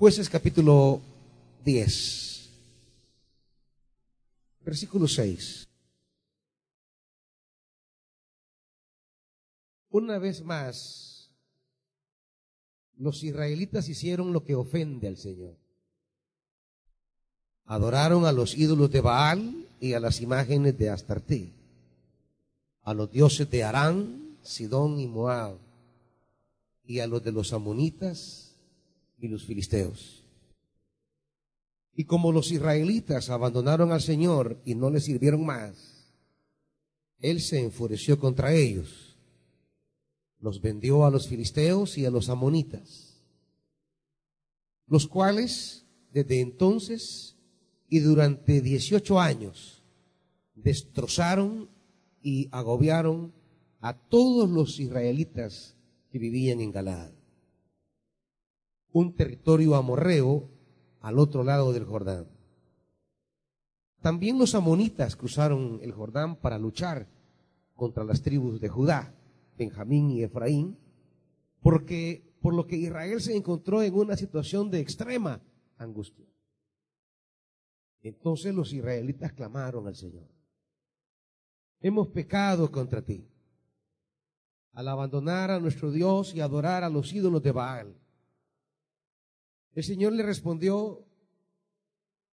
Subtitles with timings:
[0.00, 1.02] Jueces capítulo
[1.62, 2.48] 10,
[4.64, 5.68] versículo 6.
[9.90, 11.30] Una vez más,
[12.96, 15.58] los israelitas hicieron lo que ofende al Señor.
[17.66, 21.52] Adoraron a los ídolos de Baal y a las imágenes de Astarté,
[22.84, 25.58] a los dioses de Arán, Sidón y Moab,
[26.86, 28.49] y a los de los amonitas
[29.20, 30.24] y los filisteos.
[31.94, 36.14] Y como los israelitas abandonaron al Señor y no le sirvieron más,
[37.18, 39.10] Él se enfureció contra ellos
[40.40, 43.22] los vendió a los filisteos y a los amonitas,
[44.86, 47.36] los cuales desde entonces
[47.88, 49.82] y durante 18 años
[50.54, 51.68] destrozaron
[52.22, 53.32] y agobiaron
[53.80, 55.76] a todos los israelitas
[56.10, 57.12] que vivían en Galaad,
[58.92, 60.48] un territorio amorreo
[61.00, 62.26] al otro lado del Jordán.
[64.00, 67.06] También los amonitas cruzaron el Jordán para luchar
[67.74, 69.14] contra las tribus de Judá
[69.60, 70.78] Benjamín y Efraín,
[71.60, 75.42] porque por lo que Israel se encontró en una situación de extrema
[75.76, 76.24] angustia.
[78.02, 80.26] Entonces los israelitas clamaron al Señor.
[81.80, 83.26] Hemos pecado contra ti
[84.72, 87.94] al abandonar a nuestro Dios y adorar a los ídolos de Baal.
[89.74, 91.06] El Señor le respondió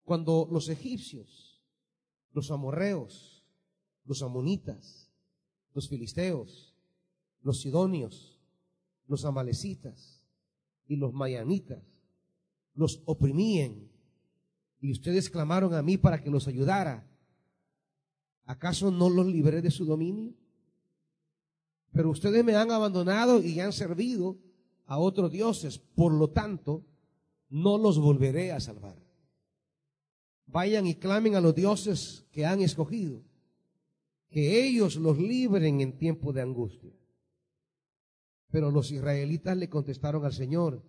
[0.03, 1.61] cuando los egipcios,
[2.31, 3.43] los amorreos,
[4.05, 5.09] los amonitas,
[5.73, 6.75] los filisteos,
[7.41, 8.39] los sidonios,
[9.07, 10.23] los amalecitas
[10.87, 11.83] y los mayanitas
[12.75, 13.89] los oprimían
[14.81, 17.07] y ustedes clamaron a mí para que los ayudara.
[18.45, 20.33] ¿Acaso no los libré de su dominio?
[21.91, 24.37] Pero ustedes me han abandonado y han servido
[24.85, 26.85] a otros dioses, por lo tanto,
[27.49, 28.97] no los volveré a salvar.
[30.47, 33.23] Vayan y clamen a los dioses que han escogido,
[34.29, 36.93] que ellos los libren en tiempo de angustia.
[38.49, 40.83] Pero los israelitas le contestaron al Señor,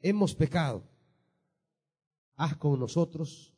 [0.00, 0.84] hemos pecado,
[2.36, 3.54] haz con nosotros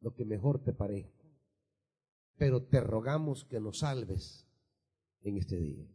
[0.00, 1.24] lo que mejor te parezca,
[2.36, 4.46] pero te rogamos que nos salves
[5.22, 5.86] en este día.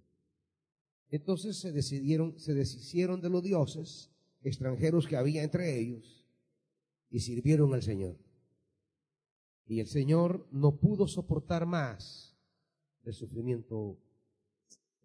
[1.10, 4.12] Entonces se decidieron, se deshicieron de los dioses
[4.42, 6.26] extranjeros que había entre ellos
[7.10, 8.18] y sirvieron al Señor.
[9.66, 12.38] Y el Señor no pudo soportar más
[13.04, 13.98] el sufrimiento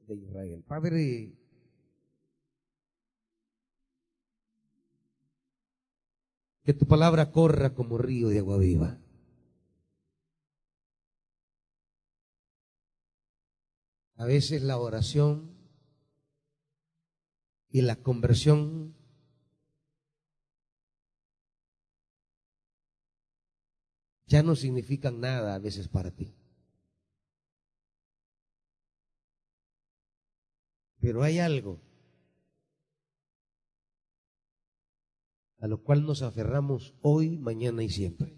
[0.06, 0.64] de Israel.
[0.66, 1.32] Padre,
[6.64, 8.98] que tu palabra corra como río de agua viva.
[14.16, 15.56] A veces la oración
[17.68, 18.94] y la conversión
[24.32, 26.34] ya no significan nada a veces para ti.
[31.00, 31.78] Pero hay algo
[35.58, 38.34] a lo cual nos aferramos hoy, mañana y siempre.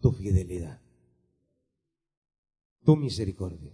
[0.00, 0.80] Tu fidelidad,
[2.84, 3.72] tu misericordia.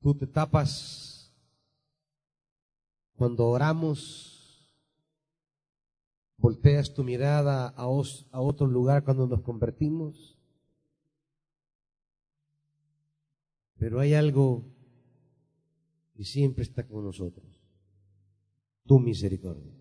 [0.00, 1.21] Tú te tapas
[3.22, 4.68] cuando oramos
[6.38, 10.36] volteas tu mirada a, otro lugar cuando nos convertimos.
[13.76, 14.64] Pero hay algo
[16.14, 17.46] que siempre está con nosotros,
[18.86, 19.72] tu misericordia.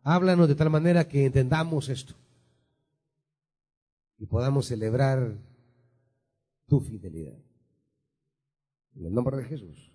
[0.00, 2.14] Háblanos de tal manera que entendamos esto
[4.16, 5.36] y podamos celebrar
[6.68, 7.36] tu fidelidad.
[8.94, 9.93] En el nombre de Jesús.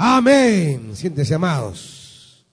[0.00, 0.94] Amén.
[0.94, 2.46] Siéntese, amados.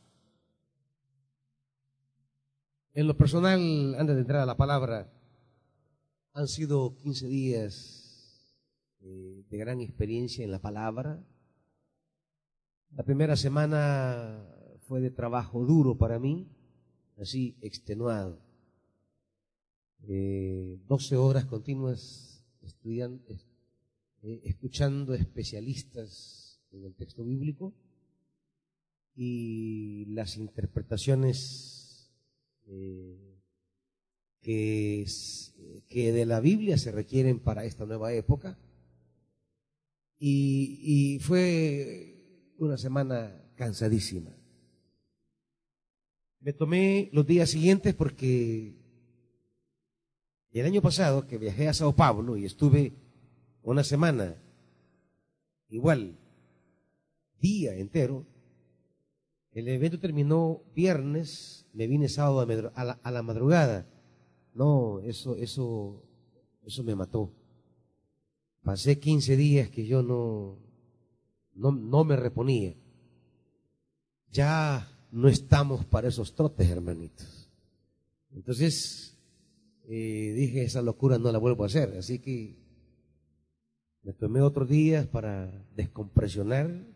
[2.92, 5.14] En lo personal, antes de entrar a la palabra,
[6.34, 8.58] han sido 15 días
[9.02, 11.24] eh, de gran experiencia en la palabra.
[12.96, 14.44] La primera semana
[14.88, 16.50] fue de trabajo duro para mí,
[17.22, 18.40] así extenuado.
[20.08, 23.24] Eh, 12 horas continuas estudiando,
[24.24, 26.45] eh, escuchando especialistas
[26.76, 27.74] en el texto bíblico
[29.16, 32.12] y las interpretaciones
[32.68, 33.40] eh,
[34.42, 35.06] que,
[35.88, 38.58] que de la Biblia se requieren para esta nueva época.
[40.18, 44.32] Y, fue una semana cansadísima.
[46.40, 48.76] Me tomé los días siguientes porque
[50.52, 52.94] el año pasado que viajé a Sao Paulo y estuve
[53.62, 54.36] una semana,
[55.70, 56.18] igual,
[57.40, 58.26] día entero.
[59.52, 62.42] El evento terminó viernes, me vine sábado
[62.76, 63.88] a, la, madrugada.
[64.54, 66.04] No, eso, eso,
[66.66, 67.32] eso me mató.
[68.64, 70.58] Pasé 15 días que yo no,
[71.54, 72.76] no, no me reponía.
[74.32, 77.50] Ya no estamos para esos trotes, hermanitos.
[78.34, 79.18] Entonces,
[79.88, 81.98] eh, dije, esa locura no la vuelvo a hacer.
[81.98, 82.58] Así que
[84.04, 86.95] me tomé otros días para descompresionar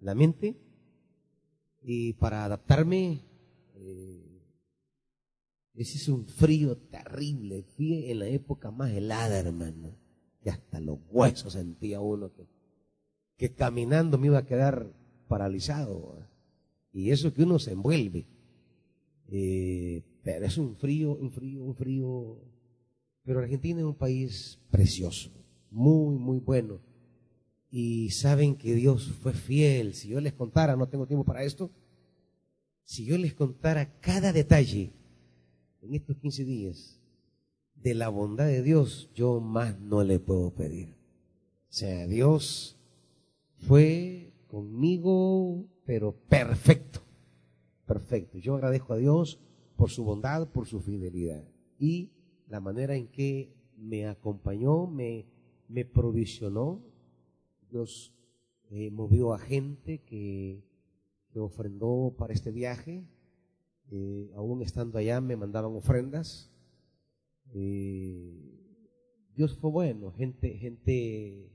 [0.00, 0.56] la mente
[1.82, 3.20] y para adaptarme.
[3.74, 4.42] Eh,
[5.74, 7.62] ese es un frío terrible.
[7.62, 9.96] Fui en la época más helada, hermano.
[10.44, 12.46] Y hasta los huesos sentía uno que,
[13.36, 14.92] que caminando me iba a quedar
[15.28, 16.26] paralizado.
[16.92, 18.26] Y eso que uno se envuelve.
[19.28, 22.42] Eh, pero es un frío, un frío, un frío.
[23.24, 25.30] Pero Argentina es un país precioso,
[25.70, 26.80] muy, muy bueno.
[27.70, 29.94] Y saben que Dios fue fiel.
[29.94, 31.70] Si yo les contara, no tengo tiempo para esto,
[32.84, 34.90] si yo les contara cada detalle
[35.82, 36.98] en estos 15 días
[37.74, 40.88] de la bondad de Dios, yo más no le puedo pedir.
[40.88, 42.76] O sea, Dios
[43.58, 47.00] fue conmigo, pero perfecto,
[47.86, 48.38] perfecto.
[48.38, 49.38] Yo agradezco a Dios
[49.76, 51.44] por su bondad, por su fidelidad
[51.78, 52.10] y
[52.48, 55.26] la manera en que me acompañó, me,
[55.68, 56.80] me provisionó.
[57.70, 58.14] Dios
[58.70, 60.62] eh, movió a gente que,
[61.30, 63.06] que ofrendó para este viaje,
[63.90, 66.50] eh, aún estando allá me mandaban ofrendas.
[67.54, 68.54] Eh,
[69.34, 71.50] Dios fue bueno, gente, gente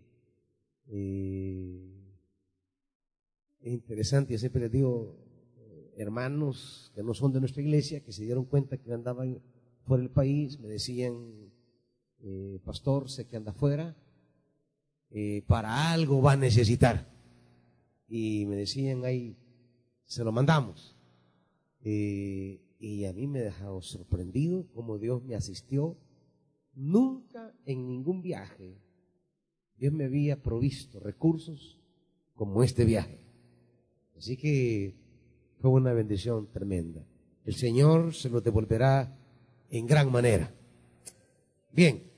[3.61, 4.33] interesante.
[4.33, 5.17] Yo siempre les digo,
[5.97, 9.41] hermanos que no son de nuestra iglesia, que se dieron cuenta que andaban
[9.83, 11.51] fuera del país, me decían,
[12.63, 13.95] pastor, sé que anda fuera,
[15.47, 17.07] para algo va a necesitar.
[18.07, 19.37] Y me decían, ahí,
[20.05, 20.95] se lo mandamos.
[21.81, 25.97] Eh, y a mí me dejado sorprendido cómo Dios me asistió.
[26.75, 28.77] Nunca en ningún viaje
[29.77, 31.79] Dios me había provisto recursos
[32.35, 33.19] como este viaje.
[34.17, 34.95] Así que
[35.59, 37.05] fue una bendición tremenda.
[37.45, 39.17] El Señor se lo devolverá
[39.69, 40.53] en gran manera.
[41.71, 42.12] Bien.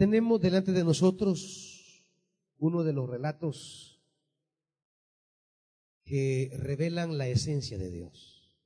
[0.00, 2.06] Tenemos delante de nosotros
[2.56, 4.00] uno de los relatos
[6.04, 8.58] que revelan la esencia de Dios.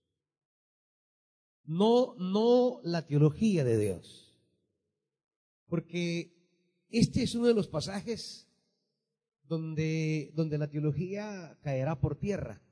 [1.64, 4.38] No, no la teología de Dios.
[5.66, 6.36] Porque
[6.88, 8.46] este es uno de los pasajes
[9.48, 12.62] donde, donde la teología caerá por tierra.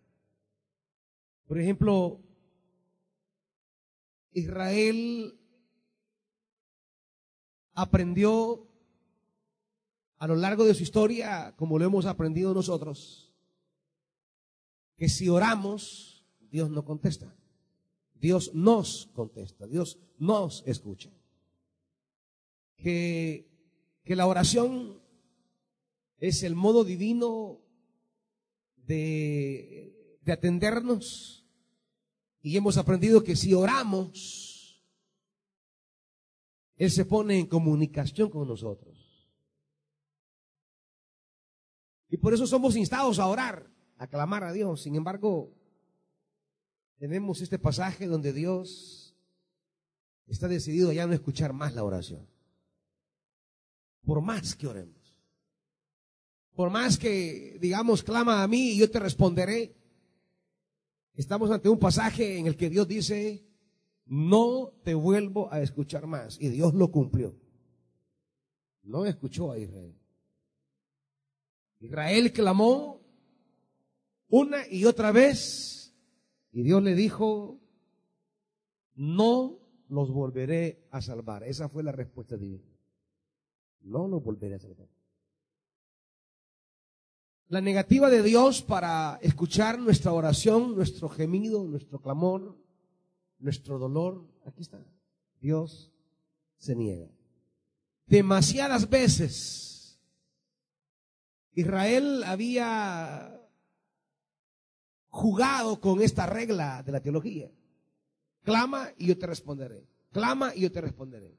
[1.49, 2.20] Por ejemplo,
[4.31, 5.42] Israel
[7.75, 8.67] aprendió
[10.19, 13.35] a lo largo de su historia, como lo hemos aprendido nosotros,
[14.97, 17.35] que si oramos, Dios no contesta.
[18.15, 21.11] Dios nos contesta, Dios nos escucha.
[22.77, 23.49] Que,
[24.05, 25.01] que la oración
[26.19, 27.61] es el modo divino
[28.77, 31.45] de, de atendernos
[32.43, 34.51] y hemos aprendido que si oramos,
[36.82, 38.99] Él se pone en comunicación con nosotros.
[42.09, 44.83] Y por eso somos instados a orar aclamar a Dios.
[44.83, 45.54] Sin embargo,
[46.99, 49.14] tenemos este pasaje donde Dios
[50.26, 52.26] está decidido a ya no escuchar más la oración.
[54.04, 55.16] Por más que oremos.
[56.52, 59.76] Por más que digamos, clama a mí y yo te responderé.
[61.14, 63.51] Estamos ante un pasaje en el que Dios dice,
[64.06, 66.40] no te vuelvo a escuchar más.
[66.40, 67.35] Y Dios lo cumplió.
[68.82, 69.94] No escuchó a Israel.
[71.80, 73.00] Israel clamó
[74.28, 75.94] una y otra vez.
[76.52, 77.61] Y Dios le dijo,
[78.94, 81.44] no los volveré a salvar.
[81.44, 82.64] Esa fue la respuesta divina.
[83.80, 84.88] No los volveré a salvar.
[87.49, 92.56] La negativa de Dios para escuchar nuestra oración, nuestro gemido, nuestro clamor,
[93.42, 94.82] nuestro dolor, aquí está.
[95.40, 95.92] Dios
[96.56, 97.08] se niega.
[98.06, 100.00] Demasiadas veces
[101.54, 103.40] Israel había
[105.08, 107.50] jugado con esta regla de la teología.
[108.42, 109.87] Clama y yo te responderé.
[110.12, 111.37] Clama y yo te responderé.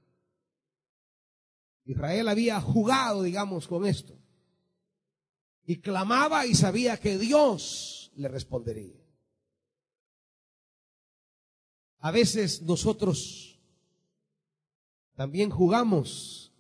[1.86, 4.18] Israel había jugado, digamos, con esto.
[5.66, 9.03] Y clamaba y sabía que Dios le respondería.
[12.04, 13.58] A veces nosotros
[15.16, 16.52] También jugamos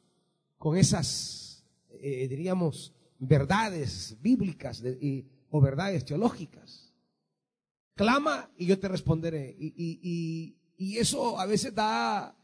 [0.58, 4.82] con esas, eh, diríamos, verdades bíblicas
[5.50, 6.94] o verdades teológicas.
[7.96, 9.56] Clama y yo te responderé.
[9.60, 12.38] Y, eso a veces da,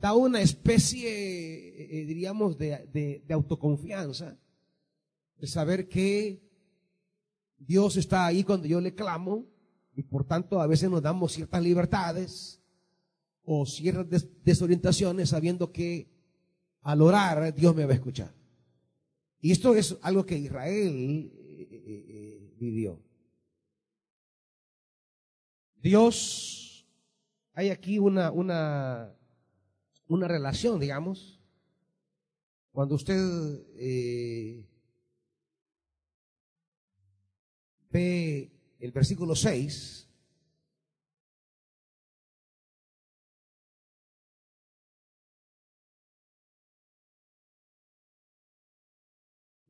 [0.00, 4.38] da una especie, eh, diríamos, de, de autoconfianza,
[5.38, 6.40] de saber que
[7.58, 9.53] Dios está ahí cuando yo le clamo
[9.96, 12.60] y por tanto a veces nos damos ciertas libertades
[13.44, 16.08] o ciertas desorientaciones sabiendo que
[16.82, 18.34] al orar Dios me va a escuchar.
[19.40, 22.98] Y esto es algo que Israel eh, eh, eh, vivió.
[25.76, 26.86] Dios,
[27.52, 29.14] hay aquí una, una,
[30.08, 31.40] una relación, digamos,
[32.72, 33.20] cuando usted
[37.90, 38.53] ve
[38.84, 40.10] el versículo 6,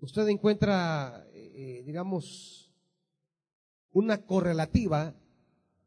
[0.01, 2.73] usted encuentra, eh, digamos,
[3.93, 5.15] una correlativa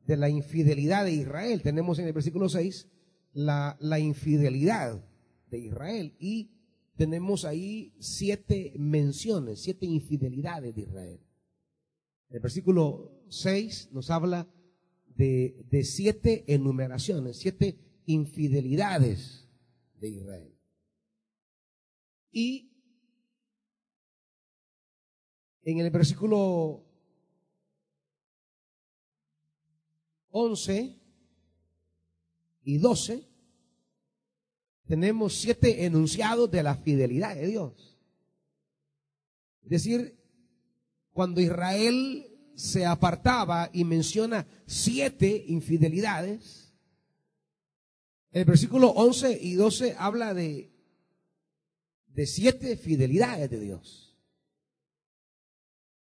[0.06, 1.62] de la infidelidad de Israel.
[1.62, 2.88] Tenemos en el versículo 6
[3.34, 5.04] la, la infidelidad
[5.52, 6.50] de Israel y
[6.96, 11.20] tenemos ahí siete menciones, siete infidelidades de Israel.
[12.30, 14.48] El versículo 6 nos habla
[15.16, 19.48] de, de, siete enumeraciones, siete infidelidades
[20.00, 20.56] de Israel.
[22.32, 22.72] Y
[25.64, 26.86] en el versículo
[30.30, 30.96] 11
[32.64, 33.28] y 12
[34.86, 37.98] tenemos siete enunciados de la fidelidad de Dios.
[39.64, 40.18] Es decir,
[41.12, 46.74] cuando Israel se apartaba y menciona siete infidelidades,
[48.32, 50.72] el versículo 11 y 12 habla de,
[52.08, 54.18] de siete fidelidades de Dios.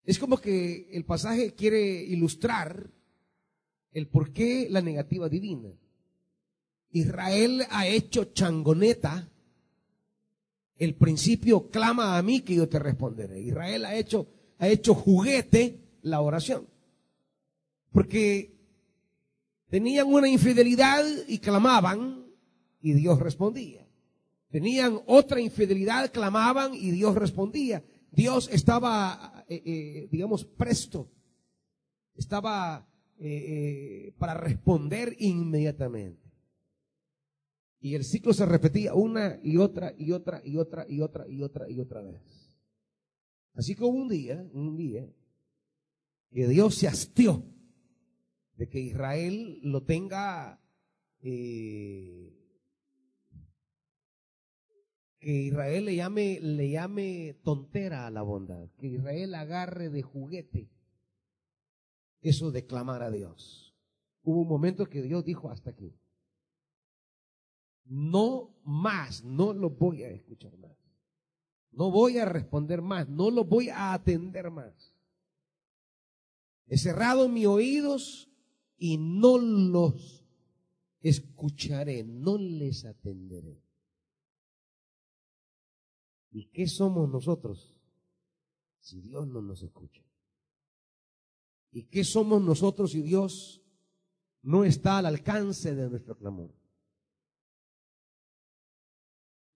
[0.04, 2.92] Es como que el pasaje quiere ilustrar
[3.94, 5.70] el por qué la negativa divina.
[6.92, 9.30] Israel ha hecho changoneta.
[10.76, 13.40] El principio clama a mí que yo te responderé.
[13.40, 14.28] Israel ha hecho,
[14.60, 16.68] ha hecho juguete la oración.
[17.92, 18.56] Porque
[19.70, 22.28] tenían una infidelidad y clamaban
[22.82, 23.88] y Dios respondía.
[24.50, 27.84] Tenían otra infidelidad, clamaban y Dios respondía.
[28.12, 31.10] Dios estaba, eh, eh, digamos, presto,
[32.16, 36.22] estaba eh, para responder inmediatamente.
[37.80, 41.42] Y el ciclo se repetía una y otra y otra y otra y otra y
[41.42, 42.22] otra y otra vez.
[43.56, 45.06] Así que un día, un día,
[46.34, 47.46] que Dios se hastió
[48.56, 50.60] de que Israel lo tenga
[51.22, 52.34] que
[55.22, 60.70] Israel le llame, le llame tontera a la bondad, que Israel agarre de juguete
[62.22, 63.76] eso de clamar a Dios.
[64.24, 65.94] Hubo un momento que Dios dijo hasta aquí.
[67.86, 70.78] No más, no lo voy a escuchar más.
[71.72, 74.93] No voy a responder más, no lo voy a atender más.
[76.74, 78.32] He cerrado mis oídos
[78.80, 80.26] y no los
[81.02, 83.62] escucharé, no les atenderé.
[86.32, 87.78] ¿Y qué somos nosotros
[88.80, 90.02] si Dios no nos escucha?
[91.72, 93.62] ¿Y qué somos nosotros si Dios
[94.42, 96.56] no está al alcance de nuestro clamor?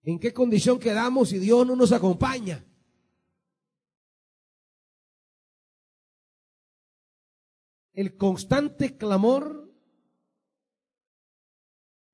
[0.04, 2.64] ¿En qué condición quedamos si Dios no nos acompaña?
[7.98, 9.74] El constante clamor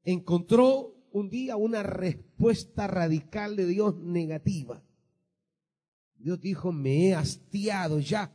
[0.02, 4.82] encontró un día una respuesta radical de Dios negativa.
[6.14, 8.34] Dios dijo, me he hastiado ya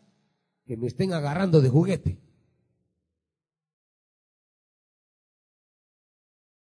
[0.63, 2.21] que me estén agarrando de juguete.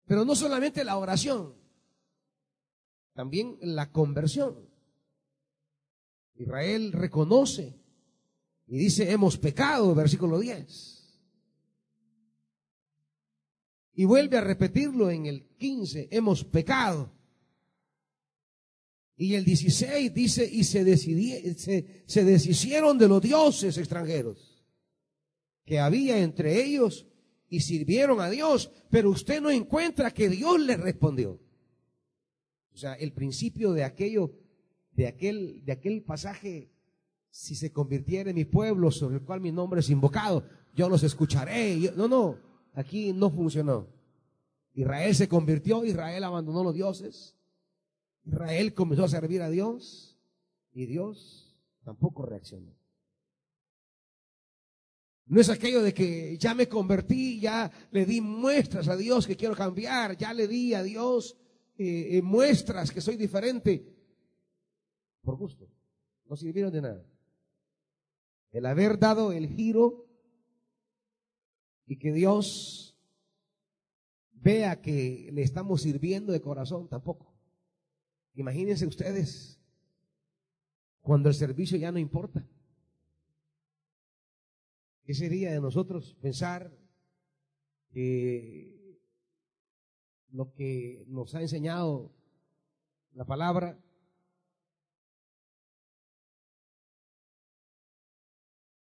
[0.05, 1.57] Pero no solamente la oración,
[3.13, 4.71] también la conversión.
[6.37, 7.86] Israel reconoce
[8.67, 10.93] y dice, hemos pecado, versículo 10.
[13.95, 17.13] Y vuelve a repetirlo en el 15, hemos pecado.
[19.17, 24.57] Y el 16 dice, y se, se, se deshicieron de los dioses extranjeros
[25.65, 27.07] que había entre ellos
[27.49, 31.41] y sirvieron a Dios, pero usted no encuentra que Dios le respondió.
[32.73, 34.33] O sea, el principio de aquello,
[34.93, 36.71] de aquel, de aquel pasaje,
[37.31, 41.03] si se convirtiera en mi pueblo sobre el cual mi nombre es invocado, yo los
[41.03, 41.77] escucharé.
[41.97, 42.39] no, no,
[42.75, 43.89] aquí no funcionó.
[44.75, 47.35] Israel se convirtió, Israel abandonó los dioses,
[48.25, 50.19] Israel comenzó a servir a Dios
[50.73, 52.77] y Dios tampoco reaccionó.
[55.27, 59.37] No es aquello de que ya me convertí, ya le di muestras a Dios que
[59.37, 61.37] quiero cambiar, ya le di a Dios
[61.79, 63.93] eh, eh, muestras que soy diferente.
[65.23, 65.69] Por gusto.
[66.29, 67.05] No sirvieron de nada.
[68.57, 70.07] El haber dado el giro
[71.87, 72.97] y que Dios
[74.33, 77.37] vea que le estamos sirviendo de corazón, tampoco.
[78.33, 79.61] Imagínense ustedes
[81.03, 82.49] cuando el servicio ya no importa.
[85.05, 86.75] ¿Qué sería de nosotros pensar
[87.91, 88.99] que
[90.31, 92.11] lo que nos ha enseñado
[93.13, 93.79] la palabra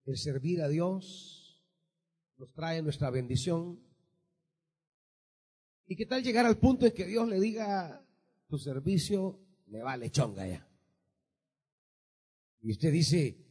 [0.04, 1.64] el servir a Dios
[2.36, 3.80] nos trae nuestra bendición.
[5.86, 8.04] ¿Y qué tal llegar al punto en que Dios le diga,
[8.48, 10.68] tu servicio me vale chonga ya?
[12.62, 13.44] Y usted dice,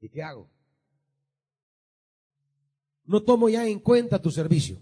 [0.00, 0.50] ¿Y qué hago?
[3.04, 4.80] No tomo ya en cuenta tu servicio.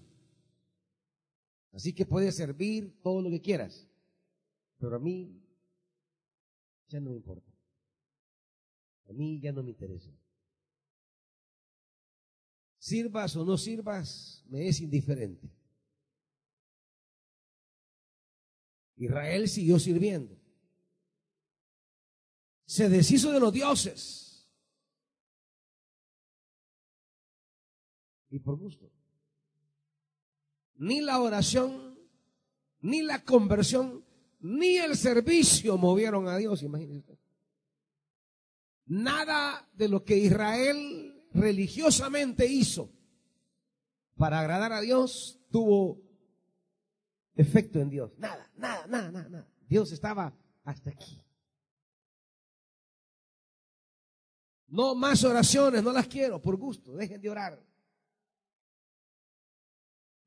[1.72, 3.86] Así que puedes servir todo lo que quieras.
[4.78, 5.42] Pero a mí
[6.88, 7.47] ya no me importa.
[9.08, 10.10] A mí ya no me interesa.
[12.78, 15.48] Sirvas o no sirvas, me es indiferente.
[18.96, 20.36] Israel siguió sirviendo.
[22.66, 24.48] Se deshizo de los dioses
[28.30, 28.90] y por gusto.
[30.74, 31.98] Ni la oración,
[32.80, 34.04] ni la conversión,
[34.40, 37.18] ni el servicio movieron a Dios, imagínense.
[38.88, 42.90] Nada de lo que Israel religiosamente hizo
[44.16, 46.00] para agradar a Dios tuvo
[47.36, 48.18] efecto en Dios.
[48.18, 49.48] Nada, nada, nada, nada, nada.
[49.68, 51.22] Dios estaba hasta aquí.
[54.68, 57.62] No más oraciones, no las quiero por gusto, dejen de orar.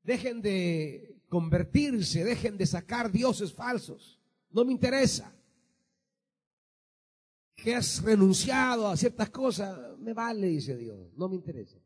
[0.02, 4.20] Dejen de convertirse, dejen de sacar dioses falsos.
[4.50, 5.32] No me interesa.
[7.62, 11.78] Que has renunciado a ciertas cosas, me vale, dice Dios, no me interesa.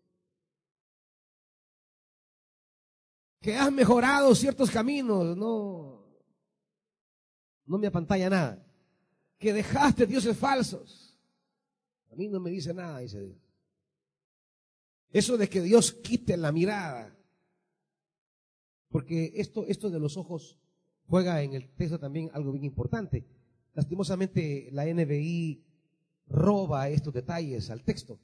[3.42, 6.02] Que has mejorado ciertos caminos, no,
[7.66, 8.66] no me apantalla nada.
[9.38, 11.14] Que dejaste dioses falsos,
[12.10, 13.38] a mí no me dice nada, dice Dios.
[15.10, 17.14] Eso de que Dios quite la mirada,
[18.88, 20.58] porque esto, esto de los ojos
[21.06, 23.26] juega en el texto también algo bien importante.
[23.74, 25.65] Lastimosamente la NBI
[26.26, 28.18] roba estos detalles al texto,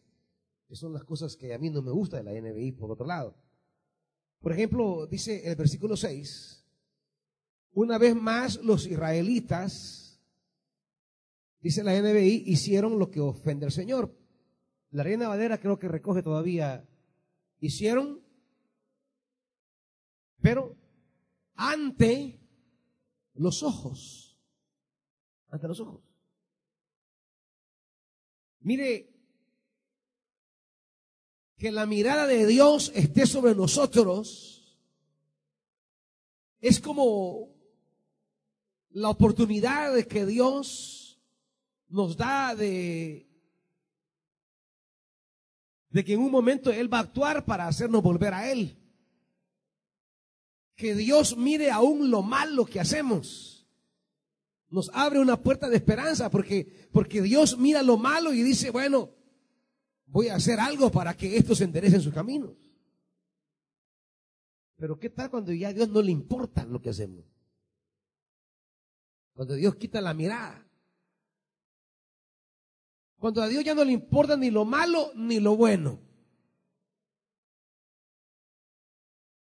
[0.68, 3.06] que son las cosas que a mí no me gusta de la NBI por otro
[3.06, 3.34] lado.
[4.40, 6.64] Por ejemplo, dice el versículo 6,
[7.74, 10.20] una vez más los israelitas,
[11.60, 14.14] dice la NBI, hicieron lo que ofende al Señor.
[14.90, 16.86] La Reina Valera creo que recoge todavía,
[17.60, 18.22] hicieron
[20.42, 20.76] pero
[21.54, 22.40] ante
[23.34, 24.36] los ojos,
[25.48, 26.02] ante los ojos.
[28.62, 29.10] Mire,
[31.56, 34.78] que la mirada de Dios esté sobre nosotros
[36.60, 37.50] es como
[38.90, 41.20] la oportunidad que Dios
[41.88, 43.28] nos da de,
[45.90, 48.78] de que en un momento Él va a actuar para hacernos volver a Él
[50.82, 53.51] que Dios mire aún lo malo que hacemos.
[54.72, 59.10] Nos abre una puerta de esperanza porque, porque Dios mira lo malo y dice, bueno,
[60.06, 62.56] voy a hacer algo para que esto se enderece en sus caminos.
[64.76, 67.22] Pero ¿qué tal cuando ya a Dios no le importa lo que hacemos?
[69.34, 70.66] Cuando Dios quita la mirada.
[73.18, 76.00] Cuando a Dios ya no le importa ni lo malo ni lo bueno.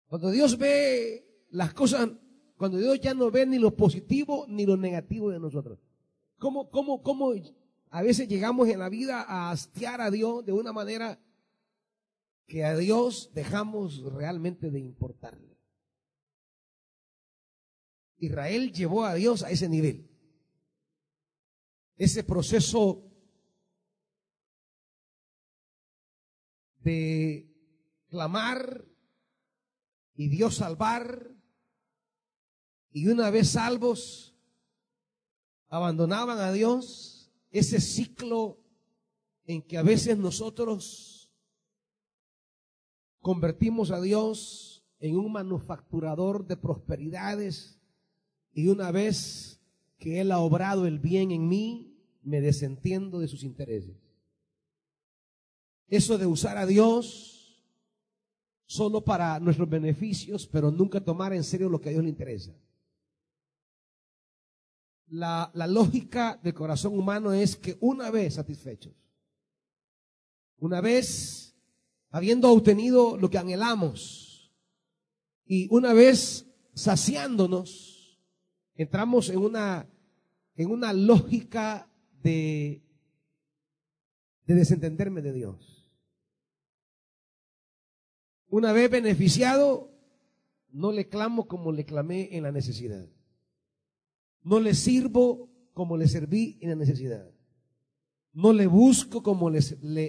[0.06, 2.08] Cuando Dios ve las cosas,
[2.58, 5.78] cuando Dios ya no ve ni lo positivo ni lo negativo de nosotros.
[6.38, 7.32] ¿Cómo, cómo, cómo
[7.90, 11.20] a veces llegamos en la vida a hastiar a Dios de una manera
[12.46, 15.56] que a Dios dejamos realmente de importarle?
[18.18, 20.10] Israel llevó a Dios a ese nivel.
[21.96, 23.04] Ese proceso
[26.80, 27.48] de
[28.08, 28.84] clamar
[30.14, 31.37] y Dios salvar,
[32.92, 34.34] y una vez salvos,
[35.68, 38.58] abandonaban a Dios, ese ciclo
[39.44, 41.30] en que a veces nosotros
[43.20, 47.78] convertimos a Dios en un manufacturador de prosperidades
[48.52, 49.60] y una vez
[49.98, 53.96] que Él ha obrado el bien en mí, me desentiendo de sus intereses.
[55.88, 57.64] Eso de usar a Dios
[58.66, 62.54] solo para nuestros beneficios, pero nunca tomar en serio lo que a Dios le interesa.
[65.10, 68.94] La, la lógica del corazón humano es que una vez satisfechos,
[70.58, 71.56] una vez
[72.10, 74.52] habiendo obtenido lo que anhelamos
[75.44, 78.20] y una vez saciándonos,
[78.74, 79.88] entramos en una,
[80.54, 81.90] en una lógica
[82.22, 82.82] de,
[84.46, 85.90] de desentenderme de Dios.
[88.48, 89.90] Una vez beneficiado,
[90.70, 93.06] no le clamo como le clamé en la necesidad.
[94.42, 97.30] No le sirvo como le serví en la necesidad.
[98.32, 99.60] No le busco como le,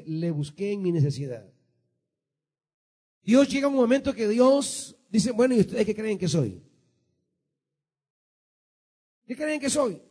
[0.05, 1.51] le busqué en mi necesidad.
[3.23, 6.63] Dios llega un momento que Dios dice, bueno, ¿y ustedes qué creen que soy?
[9.25, 10.01] ¿Qué creen que soy?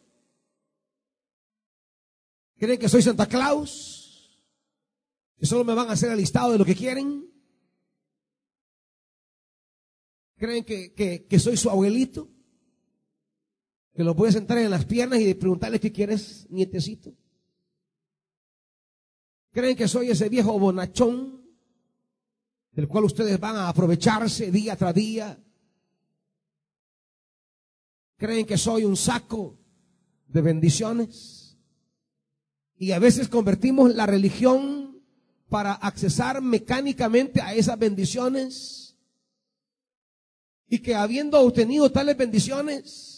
[2.59, 4.41] ¿Creen que soy Santa Claus?
[5.37, 7.29] ¿Que solo me van a hacer el listado de lo que quieren?
[10.37, 12.29] ¿Creen que, que, soy su abuelito?
[13.99, 17.13] Que lo puede sentar en las piernas y preguntarle qué quieres, nietecito.
[19.51, 21.43] ¿Creen que soy ese viejo bonachón
[22.71, 25.37] del cual ustedes van a aprovecharse día tras día?
[28.19, 29.59] ¿Creen que soy un saco
[30.29, 31.59] de bendiciones?
[32.77, 35.03] Y a veces convertimos la religión
[35.49, 38.97] para accesar mecánicamente a esas bendiciones
[40.69, 43.18] y que habiendo obtenido tales bendiciones,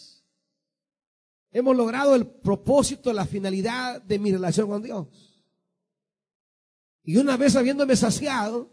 [1.51, 5.07] hemos logrado el propósito, la finalidad de mi relación con Dios.
[7.03, 8.71] Y una vez habiéndome saciado,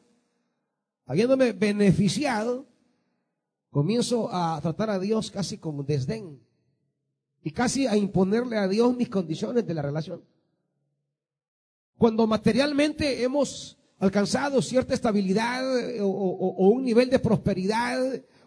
[1.06, 2.66] habiéndome beneficiado,
[3.70, 6.40] comienzo a tratar a Dios casi con desdén
[7.42, 10.22] y casi a imponerle a Dios mis condiciones de la relación.
[11.96, 15.64] Cuando materialmente hemos alcanzado cierta estabilidad
[16.00, 17.98] o, o un nivel de prosperidad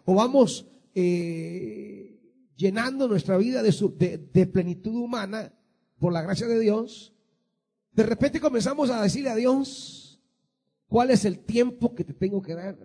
[0.04, 2.18] o vamos eh,
[2.56, 5.52] llenando nuestra vida de, plenitud humana
[5.98, 7.14] por la gracia de Dios,
[7.92, 10.20] de repente comenzamos a decirle a Dios,
[10.86, 12.78] ¿cuál es el tiempo que te tengo que dar?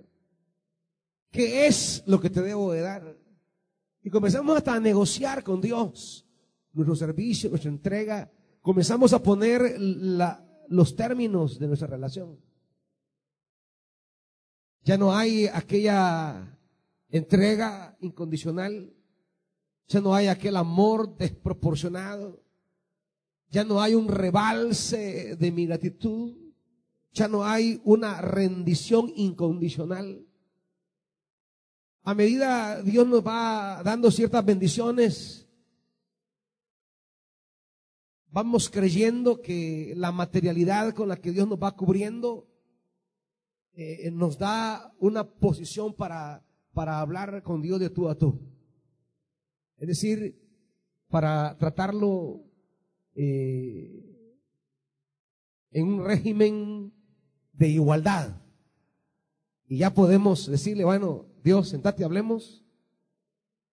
[1.31, 3.17] ¿Qué es lo que te debo de dar?
[4.01, 6.25] Y comenzamos hasta a negociar con Dios
[6.73, 8.31] nuestro servicio, nuestra entrega.
[8.61, 12.39] Comenzamos a poner los términos de nuestra relación.
[14.83, 16.57] Ya no hay aquella
[17.09, 18.93] entrega incondicional,
[19.87, 22.43] ya no hay aquel amor desproporcionado,
[23.49, 26.35] ya no hay un rebalse de mi gratitud,
[27.11, 30.25] ya no hay una rendición incondicional.
[32.03, 35.47] A medida Dios nos va dando ciertas bendiciones,
[38.29, 42.47] vamos creyendo que la materialidad con la que Dios nos va cubriendo
[43.73, 46.43] eh, nos da una posición para
[46.77, 48.39] para hablar con Dios de tú a tú.
[49.77, 50.39] Es decir,
[51.09, 52.43] para tratarlo
[53.15, 54.07] eh,
[55.71, 56.93] en un régimen
[57.53, 58.41] de igualdad.
[59.67, 62.63] Y ya podemos decirle, bueno, Dios, sentate, hablemos.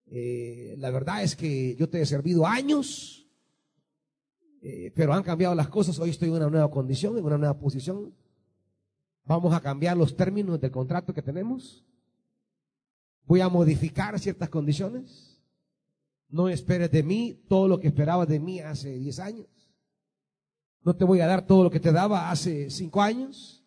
[0.07, 3.27] Eh, la verdad es que yo te he servido años,
[4.61, 5.99] eh, pero han cambiado las cosas.
[5.99, 8.13] Hoy estoy en una nueva condición, en una nueva posición.
[9.23, 11.83] Vamos a cambiar los términos del contrato que tenemos.
[13.25, 15.34] Voy a modificar ciertas condiciones.
[16.29, 19.47] No esperes de mí todo lo que esperabas de mí hace 10 años.
[20.81, 23.63] No te voy a dar todo lo que te daba hace 5 años.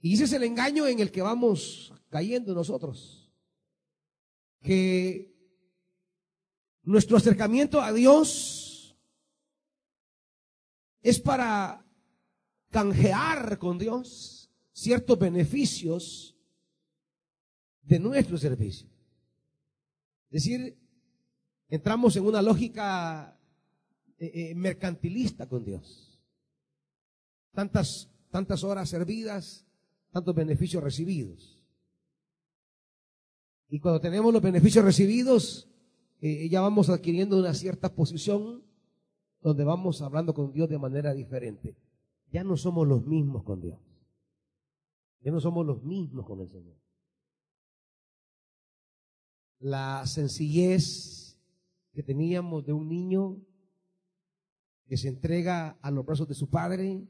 [0.00, 3.32] Y ese es el engaño en el que vamos cayendo nosotros.
[4.62, 5.34] Que
[6.82, 8.96] nuestro acercamiento a Dios
[11.02, 11.84] es para
[12.70, 16.36] canjear con Dios ciertos beneficios
[17.82, 18.88] de nuestro servicio.
[20.30, 20.78] Es decir,
[21.68, 23.38] entramos en una lógica
[24.18, 26.20] eh, eh, mercantilista con Dios.
[27.52, 29.66] Tantas, tantas horas servidas,
[30.10, 31.62] tantos beneficios recibidos.
[33.68, 35.68] Y cuando tenemos los beneficios recibidos,
[36.20, 38.62] eh, ya vamos adquiriendo una cierta posición
[39.40, 41.76] donde vamos hablando con Dios de manera diferente.
[42.30, 43.78] Ya no somos los mismos con Dios.
[45.20, 46.76] Ya no somos los mismos con el Señor
[49.60, 51.25] la sencillez
[51.96, 53.42] que teníamos de un niño
[54.86, 57.08] que se entrega a los brazos de su padre,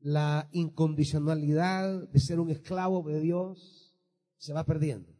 [0.00, 3.96] la incondicionalidad de ser un esclavo de Dios,
[4.38, 5.14] se va perdiendo.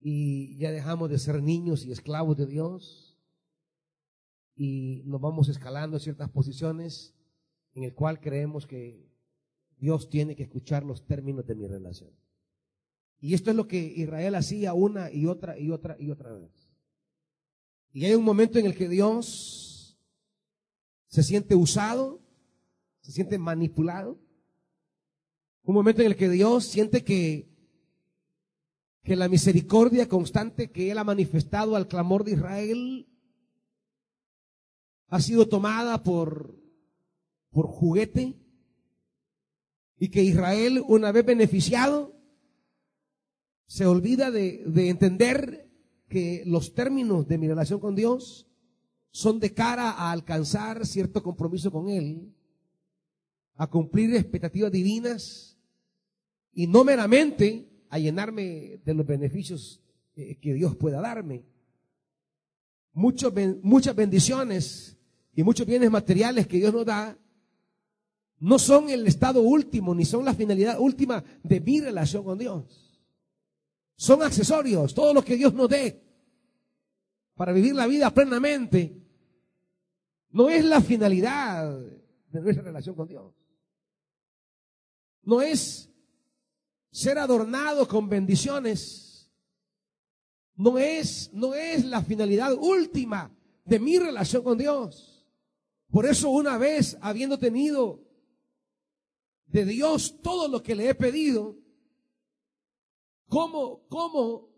[0.00, 3.16] Y ya dejamos de ser niños y esclavos de Dios
[4.56, 7.14] y nos vamos escalando en ciertas posiciones
[7.74, 9.08] en el cual creemos que
[9.76, 12.10] Dios tiene que escuchar los términos de mi relación.
[13.22, 16.50] Y esto es lo que Israel hacía una y otra y otra y otra vez.
[17.92, 19.96] Y hay un momento en el que Dios
[21.06, 22.20] se siente usado,
[23.00, 24.18] se siente manipulado.
[25.62, 27.48] Un momento en el que Dios siente que,
[29.04, 33.08] que la misericordia constante que Él ha manifestado al clamor de Israel
[35.06, 36.60] ha sido tomada por,
[37.50, 38.36] por juguete
[39.96, 42.20] y que Israel, una vez beneficiado,
[43.72, 45.66] se olvida de, de entender
[46.06, 48.46] que los términos de mi relación con Dios
[49.12, 52.34] son de cara a alcanzar cierto compromiso con Él,
[53.56, 55.56] a cumplir expectativas divinas
[56.52, 59.80] y no meramente a llenarme de los beneficios
[60.16, 61.42] eh, que Dios pueda darme.
[62.92, 63.32] Muchos,
[63.62, 64.98] muchas bendiciones
[65.34, 67.16] y muchos bienes materiales que Dios nos da
[68.38, 72.81] no son el estado último ni son la finalidad última de mi relación con Dios.
[74.02, 76.02] Son accesorios, todo lo que Dios nos dé
[77.36, 79.00] para vivir la vida plenamente
[80.30, 81.72] no es la finalidad
[82.32, 83.32] de nuestra relación con Dios.
[85.22, 85.88] No es
[86.90, 89.30] ser adornado con bendiciones.
[90.56, 93.32] No es, no es la finalidad última
[93.64, 95.24] de mi relación con Dios.
[95.92, 98.02] Por eso una vez habiendo tenido
[99.46, 101.61] de Dios todo lo que le he pedido,
[103.32, 104.50] ¿cómo, cómo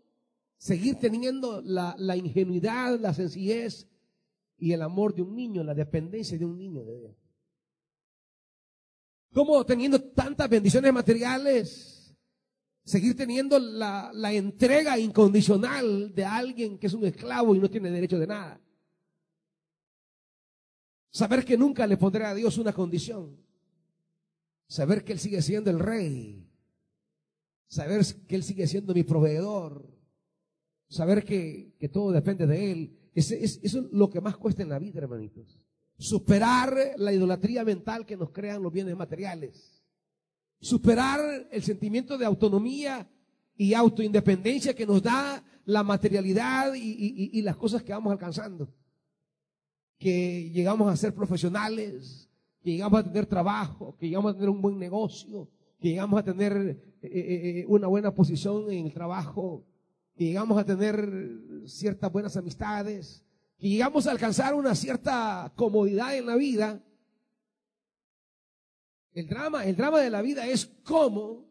[0.57, 3.87] seguir teniendo la, la ingenuidad, la sencillez
[4.57, 7.15] y el amor de un niño, la dependencia de un niño de Dios?
[9.33, 12.13] ¿Cómo teniendo tantas bendiciones materiales,
[12.83, 17.89] seguir teniendo la, la, entrega incondicional de alguien que es un esclavo y no tiene
[17.89, 18.59] derecho de nada?
[21.11, 23.37] Saber que nunca le pondré a Dios una condición.
[24.67, 26.44] Saber que Él sigue siendo el rey.
[27.67, 29.85] Saber que Él sigue siendo mi proveedor.
[30.87, 32.99] Saber que, que todo depende de Él.
[33.13, 35.59] Ese, es, eso es lo que más cuesta en la vida, hermanitos.
[35.97, 39.83] Superar la idolatría mental que nos crean los bienes materiales.
[40.59, 43.09] Superar el sentimiento de autonomía
[43.55, 48.73] y autoindependencia que nos da la materialidad y, y, y las cosas que vamos alcanzando.
[49.97, 52.29] Que llegamos a ser profesionales,
[52.61, 55.49] que llegamos a tener trabajo, que llegamos a tener un buen negocio,
[55.85, 56.57] que llegamos a tener
[57.03, 59.67] eh, eh, eh, una buena posición en el trabajo,
[60.15, 60.97] que llegamos a tener
[61.67, 63.23] ciertas buenas amistades,
[63.59, 66.83] que llegamos a alcanzar una cierta comodidad en la vida.
[69.11, 71.45] El drama, el drama de la vida es cómo,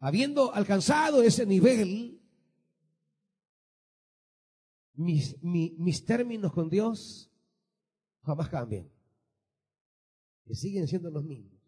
[0.00, 2.20] habiendo alcanzado ese nivel,
[4.94, 7.30] mis, mis términos con Dios
[8.22, 8.90] jamás cambian
[10.46, 11.59] que siguen siendo los mismos.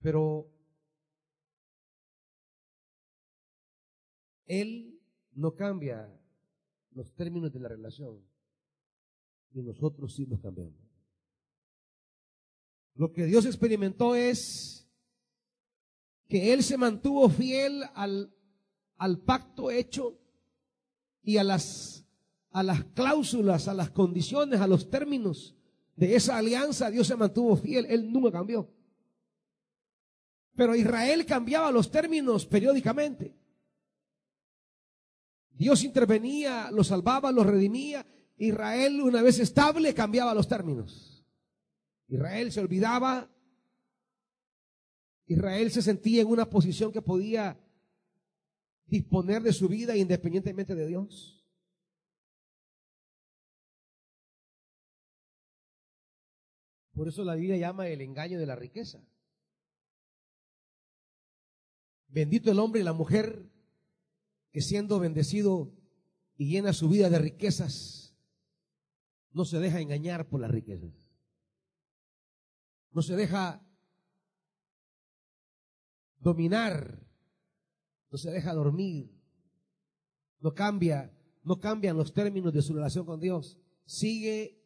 [0.00, 0.50] Pero
[4.46, 5.00] Él
[5.32, 6.12] no cambia
[6.92, 8.20] los términos de la relación
[9.52, 10.74] y nosotros sí los cambiamos.
[12.94, 14.88] Lo que Dios experimentó es
[16.28, 18.34] que Él se mantuvo fiel al,
[18.96, 20.18] al pacto hecho
[21.22, 22.06] y a las,
[22.50, 25.56] a las cláusulas, a las condiciones, a los términos
[25.96, 28.68] de esa alianza Dios se mantuvo fiel, Él nunca cambió.
[30.54, 33.34] Pero Israel cambiaba los términos periódicamente.
[35.50, 38.06] Dios intervenía, lo salvaba, lo redimía.
[38.38, 41.24] Israel, una vez estable, cambiaba los términos.
[42.08, 43.30] Israel se olvidaba.
[45.26, 47.58] Israel se sentía en una posición que podía
[48.86, 51.46] disponer de su vida independientemente de Dios.
[56.92, 59.00] Por eso la Biblia llama el engaño de la riqueza.
[62.10, 63.48] Bendito el hombre y la mujer
[64.50, 65.72] que siendo bendecido
[66.36, 68.16] y llena su vida de riquezas,
[69.32, 70.90] no se deja engañar por las riquezas.
[72.92, 73.64] No se deja
[76.18, 77.06] dominar,
[78.10, 79.16] no se deja dormir,
[80.40, 83.58] no cambia, no cambian los términos de su relación con Dios.
[83.84, 84.60] Sigue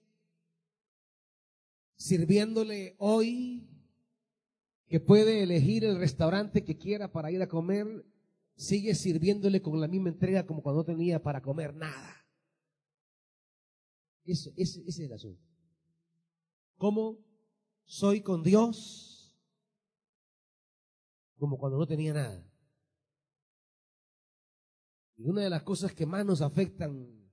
[1.96, 3.68] sirviéndole hoy,
[4.94, 8.06] que puede elegir el restaurante que quiera para ir a comer,
[8.54, 12.24] sigue sirviéndole con la misma entrega como cuando no tenía para comer nada.
[14.24, 15.42] Ese, ese, es el asunto.
[16.78, 17.18] ¿Cómo
[17.84, 19.10] soy con Dios?
[21.38, 22.48] como cuando no tenía nada.
[25.16, 27.32] Y una de las cosas que más nos afectan,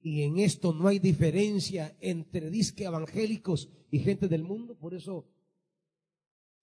[0.00, 5.32] y en esto no hay diferencia entre disque evangélicos y gente del mundo, por eso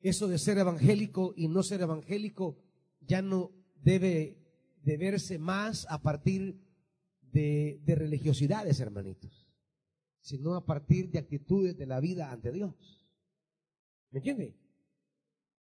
[0.01, 2.57] eso de ser evangélico y no ser evangélico
[3.01, 4.37] ya no debe
[4.83, 6.59] de verse más a partir
[7.31, 9.47] de, de religiosidades, hermanitos,
[10.21, 13.07] sino a partir de actitudes de la vida ante Dios.
[14.11, 14.55] ¿Me entiende?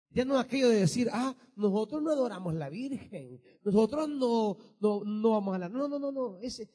[0.10, 5.30] Ya no aquello de decir, ah, nosotros no adoramos la Virgen, nosotros no, no, no
[5.32, 5.69] vamos a la...
[5.69, 6.38] No, no, no, no.
[6.38, 6.69] Ese,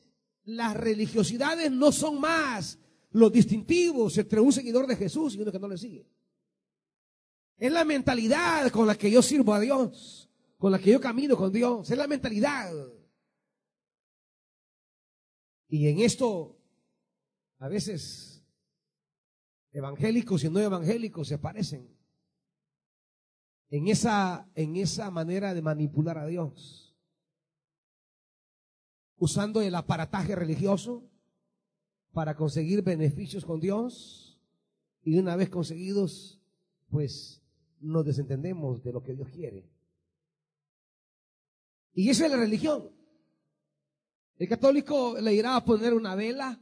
[0.44, 2.78] las religiosidades no son más
[3.10, 6.06] los distintivos entre un seguidor de Jesús y uno que no le sigue.
[7.58, 11.36] Es la mentalidad con la que yo sirvo a Dios, con la que yo camino
[11.36, 11.90] con Dios.
[11.90, 12.72] Es la mentalidad.
[15.68, 16.56] Y en esto,
[17.58, 18.44] a veces,
[19.72, 21.88] evangélicos y no evangélicos se parecen.
[23.70, 26.96] En esa, en esa manera de manipular a Dios.
[29.16, 31.10] Usando el aparataje religioso
[32.12, 34.40] para conseguir beneficios con Dios.
[35.02, 36.40] Y una vez conseguidos,
[36.88, 37.42] pues
[37.80, 39.68] nos desentendemos de lo que Dios quiere.
[41.94, 42.90] Y esa es la religión.
[44.36, 46.60] El católico le irá a poner una vela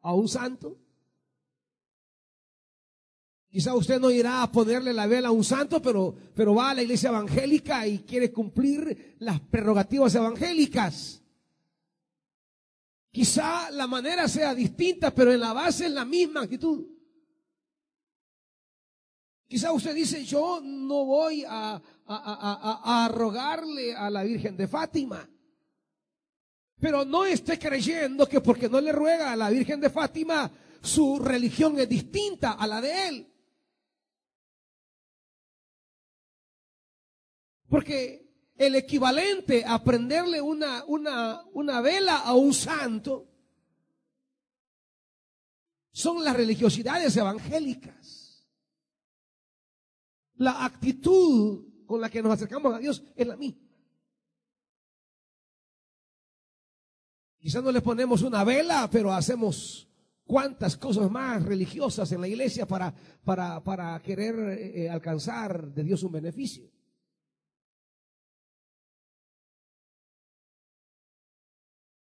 [0.00, 0.78] a un santo.
[3.50, 6.74] Quizá usted no irá a ponerle la vela a un santo, pero, pero va a
[6.74, 11.20] la iglesia evangélica y quiere cumplir las prerrogativas evangélicas.
[13.10, 16.86] Quizá la manera sea distinta, pero en la base es la misma actitud.
[19.50, 25.28] Quizá usted dice, yo no voy a, a, rogarle a la Virgen de Fátima.
[26.78, 30.48] Pero no esté creyendo que porque no le ruega a la Virgen de Fátima,
[30.80, 33.32] su religión es distinta a la de él.
[37.68, 43.26] Porque el equivalente a prenderle una, una, una vela a un santo
[45.90, 48.19] son las religiosidades evangélicas
[50.40, 53.60] la actitud con la que nos acercamos a Dios es la misma.
[57.38, 59.86] Quizás no le ponemos una vela, pero hacemos
[60.24, 66.70] cuantas cosas más religiosas en la iglesia para, querer eh, alcanzar de Dios un beneficio.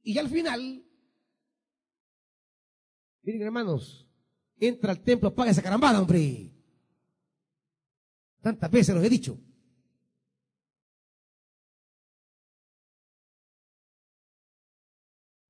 [0.02, 0.84] Y al final,
[3.22, 4.06] miren hermanos,
[4.58, 6.55] entra al templo, paga esa carambada, hombre.
[8.40, 9.38] Tantas veces los he dicho.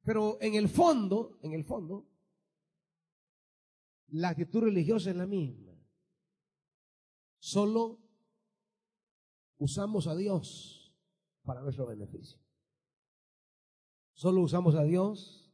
[0.03, 2.09] Pero en el fondo, en el fondo,
[4.09, 5.72] la actitud religiosa es la misma.
[7.38, 7.99] Solo
[9.59, 10.96] usamos a Dios
[11.42, 12.40] para nuestro beneficio.
[14.12, 15.53] Solo usamos a Dios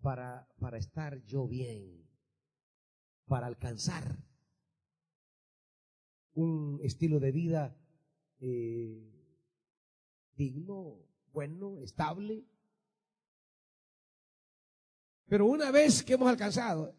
[0.00, 2.08] para, para estar yo bien,
[3.26, 4.16] para alcanzar
[6.34, 7.76] un estilo de vida
[8.40, 9.10] eh,
[10.36, 10.96] digno,
[11.32, 12.44] bueno, estable.
[15.26, 16.96] Pero una vez que hemos alcanzado,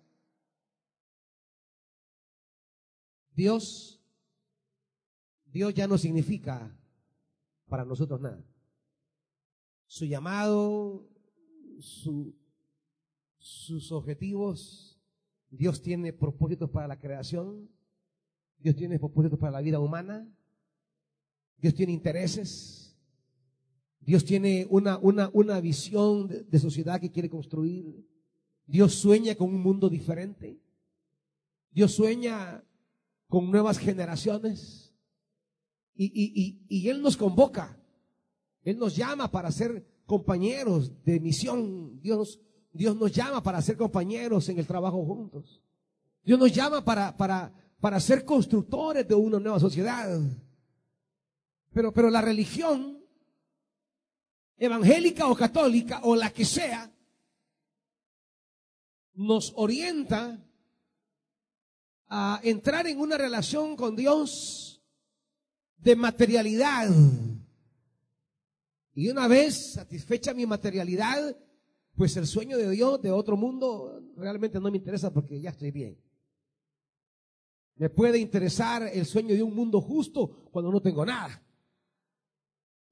[3.33, 3.99] Dios,
[5.45, 6.77] Dios ya no significa
[7.67, 8.43] para nosotros nada.
[9.87, 11.09] Su llamado,
[11.79, 12.35] su,
[13.37, 15.01] sus objetivos,
[15.49, 17.69] Dios tiene propósitos para la creación,
[18.61, 20.27] Dios tiene propósitos para la vida humana.
[21.57, 22.95] Dios tiene intereses.
[23.99, 28.05] Dios tiene una, una, una visión de, sociedad que quiere construir.
[28.65, 30.59] Dios sueña con un mundo diferente.
[31.71, 32.63] Dios sueña
[33.27, 34.93] con nuevas generaciones.
[35.95, 37.79] Y, y, y, y Él nos convoca.
[38.63, 41.99] Él nos llama para ser compañeros de misión.
[42.01, 42.39] Dios,
[42.73, 45.61] Dios nos llama para ser compañeros en el trabajo juntos.
[46.23, 50.21] Dios nos llama para, para, para ser constructores de una nueva sociedad.
[51.73, 53.03] Pero, pero la religión
[54.55, 56.93] evangélica o católica o la que sea
[59.15, 60.39] nos orienta
[62.07, 64.83] a entrar en una relación con Dios
[65.77, 66.89] de materialidad.
[68.93, 71.35] Y una vez satisfecha mi materialidad,
[71.95, 75.71] pues el sueño de Dios de otro mundo realmente no me interesa porque ya estoy
[75.71, 75.97] bien.
[77.75, 81.43] Me puede interesar el sueño de un mundo justo cuando no tengo nada.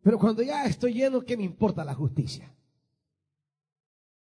[0.02, 2.56] Pero cuando ya estoy lleno, ¿qué me importa la justicia?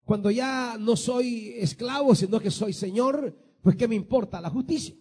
[0.06, 4.95] Cuando ya no soy esclavo, sino que soy Señor, pues ¿qué me importa la justicia?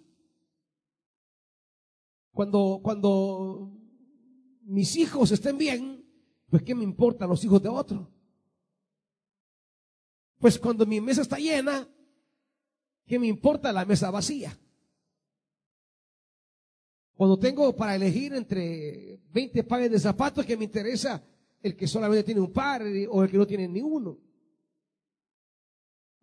[2.33, 3.73] Cuando, cuando
[4.63, 6.05] mis hijos estén bien,
[6.49, 8.11] pues ¿qué me importan los hijos de otro?
[10.39, 11.89] Pues cuando mi mesa está llena,
[13.07, 14.59] ¿qué me importa la mesa vacía?
[17.23, 21.23] Cuando tengo para elegir entre 20 pares de zapatos, que me interesa
[21.63, 24.19] el que solamente tiene un par o el que no tiene ni uno.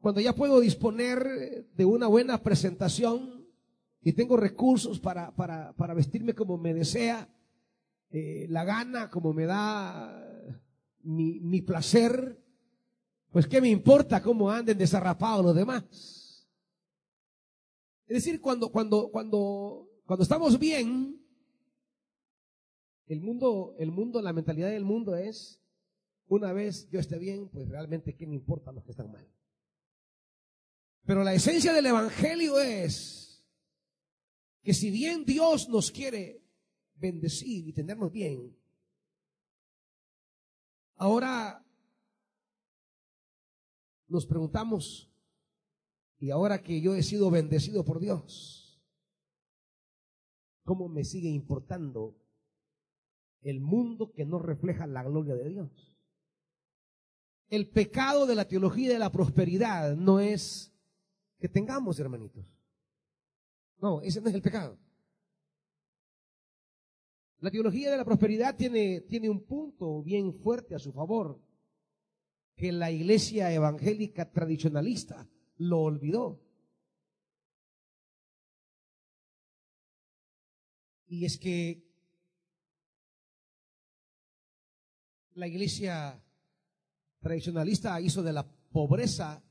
[0.02, 3.48] Cuando ya puedo disponer de una buena presentación
[4.02, 7.30] y tengo recursos para, para, para vestirme como me desea,
[8.12, 10.22] eh, la gana, como me da
[11.04, 12.44] mi, mi placer,
[13.32, 16.46] pues qué me importa cómo anden desarrapados los demás.
[18.06, 21.24] Es decir, cuando, cuando, cuando cuando estamos bien,
[23.06, 25.62] el mundo, el mundo, la mentalidad del mundo es,
[26.26, 29.32] una vez yo esté bien, pues realmente qué me importa los que están mal.
[31.06, 33.46] Pero la esencia del Evangelio es
[34.64, 36.42] que si bien Dios nos quiere
[36.96, 38.58] bendecir y tenernos bien,
[40.96, 41.64] ahora
[44.08, 45.08] nos preguntamos,
[46.18, 48.59] y ahora que yo he sido bendecido por Dios,
[50.70, 52.16] ¿cómo me sigue importando
[53.42, 55.98] el mundo que no refleja la gloria de Dios?
[57.48, 60.72] El pecado de la teología de la prosperidad no es
[61.40, 62.46] que tengamos, hermanitos.
[63.82, 64.78] No, ese no es el pecado.
[67.40, 71.42] La teología de la prosperidad tiene, tiene un punto bien fuerte a su favor,
[72.56, 76.40] que la iglesia evangélica tradicionalista lo olvidó.
[81.10, 81.84] Y es que
[85.34, 86.24] la iglesia
[87.20, 89.44] tradicionalista hizo de la pobreza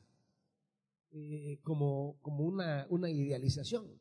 [1.11, 4.01] eh, como, como una, una idealización.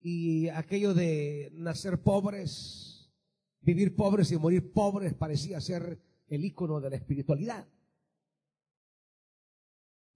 [0.00, 3.10] Y aquello de nacer pobres,
[3.60, 7.66] vivir pobres y morir pobres parecía ser el icono de la espiritualidad.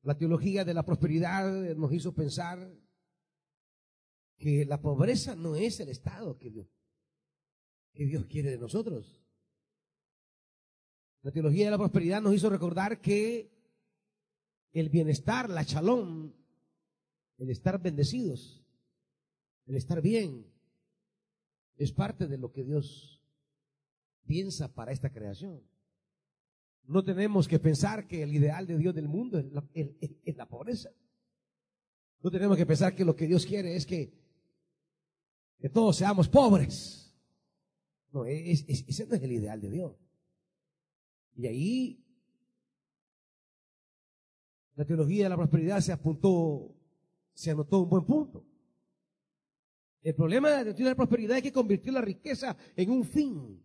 [0.02, 2.72] La teología de la prosperidad nos hizo pensar
[4.38, 6.68] que la pobreza no es el estado que Dios,
[7.92, 9.22] que Dios quiere de nosotros.
[11.22, 13.50] La teología de la prosperidad nos hizo recordar que
[14.72, 16.34] el bienestar, la chalón,
[17.38, 18.62] el estar bendecidos,
[19.66, 20.46] el estar bien,
[21.76, 23.22] es parte de lo que Dios
[24.26, 25.62] piensa para esta creación.
[26.84, 30.46] No tenemos que pensar que el ideal de Dios del mundo es la, es la
[30.46, 30.90] pobreza.
[32.22, 34.25] No tenemos que pensar que lo que Dios quiere es que
[35.58, 37.14] que todos seamos pobres.
[38.12, 39.92] No, ese no es el ideal de Dios.
[41.34, 42.06] Y ahí
[44.74, 46.74] la teología de la prosperidad se apuntó,
[47.32, 48.44] se anotó un buen punto.
[50.02, 53.04] El problema de la teología de la prosperidad es que convirtió la riqueza en un
[53.04, 53.62] fin.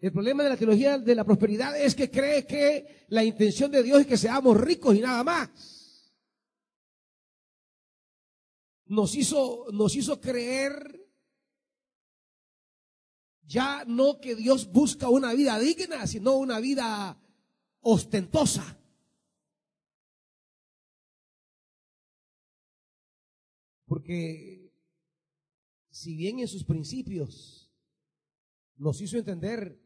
[0.00, 3.82] El problema de la teología de la prosperidad es que cree que la intención de
[3.82, 5.83] Dios es que seamos ricos y nada más.
[8.94, 11.00] Nos hizo, nos hizo creer
[13.46, 17.20] ya no que Dios busca una vida digna, sino una vida
[17.80, 18.78] ostentosa.
[23.86, 24.72] Porque
[25.90, 27.70] si bien en sus principios
[28.76, 29.78] nos hizo entender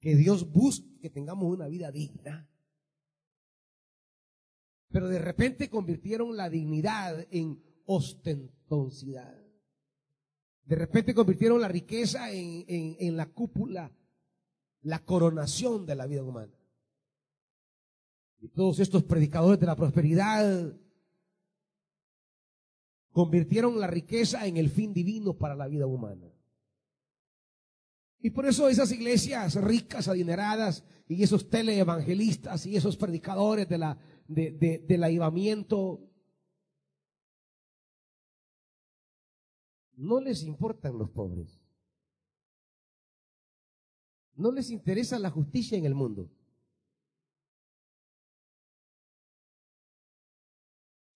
[0.00, 2.48] que Dios busca que tengamos una vida digna,
[4.96, 9.38] pero de repente convirtieron la dignidad en ostentosidad.
[10.64, 13.94] De repente convirtieron la riqueza en, en la cúpula,
[14.80, 16.58] la coronación de la vida humana.
[18.40, 20.74] Y todos estos predicadores de la prosperidad
[23.10, 26.32] convirtieron la riqueza en el fin divino para la vida humana.
[28.20, 33.98] Y por eso esas iglesias ricas, adineradas, y esos teleevangelistas y esos predicadores de la
[34.28, 36.00] de, del avivamiento,
[39.96, 41.60] no les importan los pobres.
[44.34, 46.30] No les interesa la justicia en el mundo.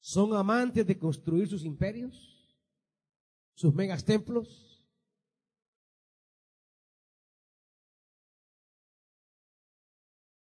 [0.01, 2.57] Son amantes de construir sus imperios,
[3.55, 4.83] sus megas templos.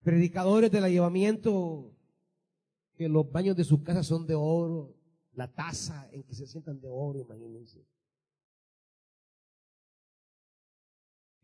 [0.03, 1.94] Predicadores del avivamiento
[2.95, 4.95] que los baños de su casa son de oro,
[5.33, 7.85] la taza en que se sientan de oro, imagínense.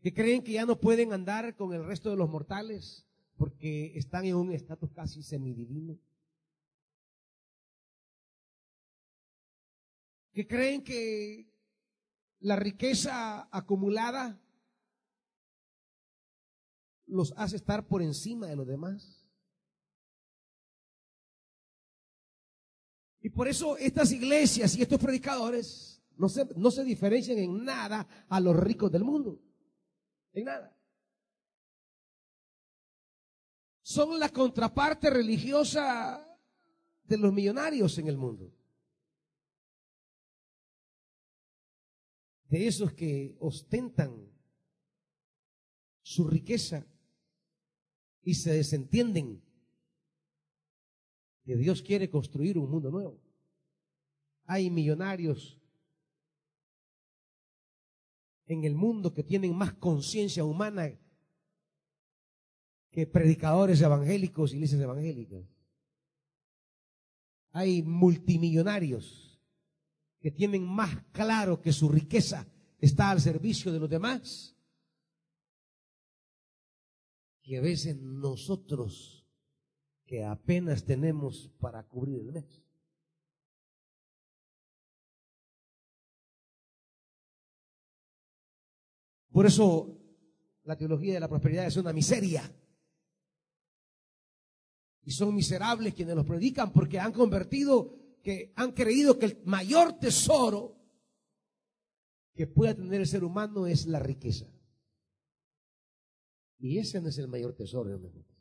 [0.00, 4.24] Que creen que ya no pueden andar con el resto de los mortales porque están
[4.24, 5.98] en un estatus casi semidivino.
[10.32, 11.46] que creen que
[12.40, 14.40] la riqueza acumulada
[17.06, 19.21] los hace estar por encima de los demás.
[23.22, 28.06] Y por eso estas iglesias y estos predicadores no se, no se diferencian en nada
[28.28, 29.40] a los ricos del mundo.
[30.32, 30.76] En nada.
[33.82, 36.28] Son la contraparte religiosa
[37.04, 38.52] de los millonarios en el mundo.
[42.48, 44.30] De esos que ostentan
[46.02, 46.84] su riqueza
[48.22, 49.42] y se desentienden
[51.44, 53.20] que Dios quiere construir un mundo nuevo.
[54.44, 55.58] Hay millonarios
[58.46, 60.98] en el mundo que tienen más conciencia humana
[62.90, 65.44] que predicadores evangélicos y iglesias evangélicas.
[67.52, 69.40] Hay multimillonarios
[70.20, 72.46] que tienen más claro que su riqueza
[72.78, 74.56] está al servicio de los demás
[77.42, 79.21] que a veces nosotros
[80.12, 82.62] que apenas tenemos para cubrir el mes.
[89.30, 89.98] Por eso
[90.64, 92.42] la teología de la prosperidad es una miseria.
[95.04, 99.98] Y son miserables quienes los predican porque han convertido, que han creído que el mayor
[99.98, 100.76] tesoro
[102.34, 104.44] que pueda tener el ser humano es la riqueza.
[106.58, 108.31] Y ese no es el mayor tesoro, hermanos.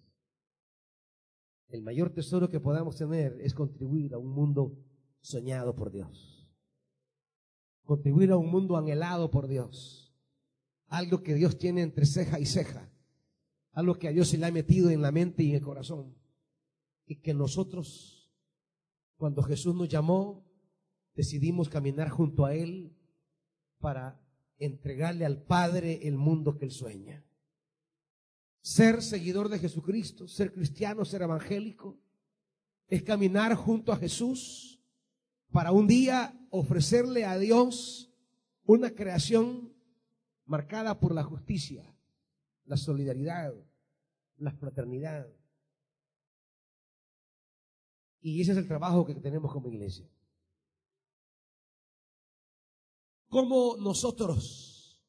[1.71, 4.77] El mayor tesoro que podamos tener es contribuir a un mundo
[5.21, 6.45] soñado por Dios.
[7.85, 10.13] Contribuir a un mundo anhelado por Dios.
[10.87, 12.91] Algo que Dios tiene entre ceja y ceja.
[13.71, 16.13] Algo que a Dios se le ha metido en la mente y en el corazón.
[17.05, 18.29] Y que nosotros,
[19.15, 20.45] cuando Jesús nos llamó,
[21.15, 22.97] decidimos caminar junto a Él
[23.79, 24.21] para
[24.57, 27.25] entregarle al Padre el mundo que Él sueña.
[28.61, 31.99] Ser seguidor de Jesucristo, ser cristiano, ser evangélico,
[32.87, 34.79] es caminar junto a Jesús
[35.51, 38.11] para un día ofrecerle a Dios
[38.65, 39.73] una creación
[40.45, 41.95] marcada por la justicia,
[42.65, 43.53] la solidaridad,
[44.37, 45.27] la fraternidad.
[48.21, 50.07] Y ese es el trabajo que tenemos como iglesia.
[53.29, 55.01] Como nosotros,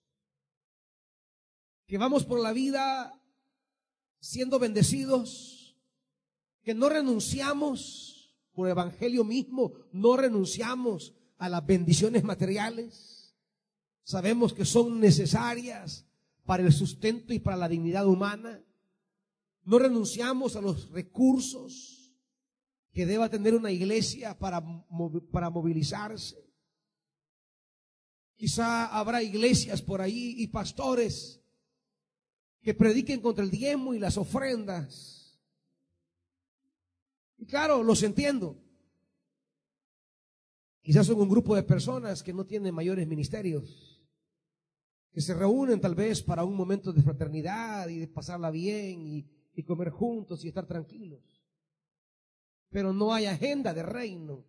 [1.87, 3.22] que vamos por la vida
[4.23, 5.77] siendo bendecidos,
[6.63, 13.35] que no renunciamos por el Evangelio mismo, no renunciamos a las bendiciones materiales.
[14.05, 16.07] Sabemos que son necesarias
[16.45, 18.63] para el sustento y para la dignidad humana.
[19.65, 22.15] No renunciamos a los recursos
[22.93, 24.63] que deba tener una iglesia para,
[25.33, 26.49] para movilizarse.
[28.37, 31.42] Quizá habrá iglesias por ahí y pastores
[32.63, 35.39] que prediquen contra el diezmo y las ofrendas.
[37.37, 38.57] Y claro, los entiendo.
[40.81, 44.01] Quizás son un grupo de personas que no tienen mayores ministerios,
[45.13, 49.29] que se reúnen tal vez para un momento de fraternidad y de pasarla bien y,
[49.55, 51.21] y comer juntos y estar tranquilos.
[52.71, 54.45] Pero no hay agenda de reino,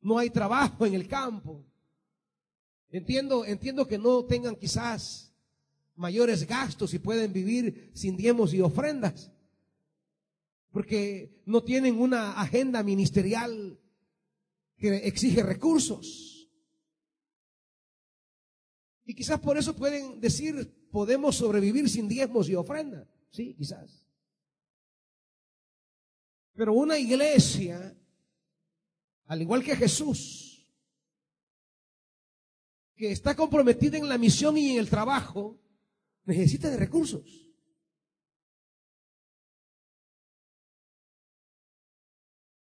[0.00, 1.64] no hay trabajo en el campo.
[2.90, 5.25] Entiendo, entiendo que no tengan quizás
[5.96, 9.32] mayores gastos y pueden vivir sin diezmos y ofrendas.
[10.70, 13.80] Porque no tienen una agenda ministerial
[14.76, 16.48] que exige recursos.
[19.04, 23.08] Y quizás por eso pueden decir, podemos sobrevivir sin diezmos y ofrendas.
[23.30, 24.04] Sí, quizás.
[26.54, 27.96] Pero una iglesia,
[29.26, 30.66] al igual que Jesús,
[32.96, 35.60] que está comprometida en la misión y en el trabajo,
[36.26, 37.46] necesita de recursos.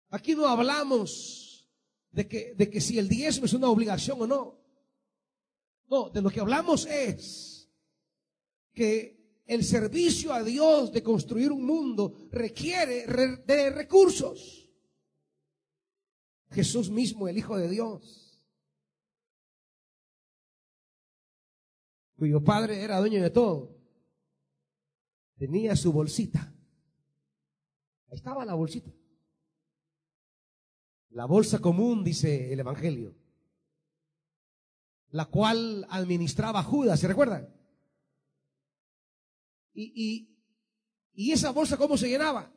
[0.09, 1.69] Aquí no hablamos
[2.11, 4.59] de que, de que si el diezmo es una obligación o no.
[5.87, 7.69] No, de lo que hablamos es
[8.73, 13.05] que el servicio a Dios de construir un mundo requiere
[13.45, 14.69] de recursos.
[16.51, 18.28] Jesús mismo, el Hijo de Dios,
[22.19, 23.75] cuyo padre era dueño de todo,
[25.37, 26.53] tenía su bolsita.
[28.09, 28.91] Estaba la bolsita.
[31.11, 33.15] La bolsa común, dice el Evangelio,
[35.11, 37.55] la cual administraba Judas, ¿se recuerdan?
[39.73, 40.37] Y, y,
[41.13, 42.53] y esa bolsa, ¿cómo se llenaba?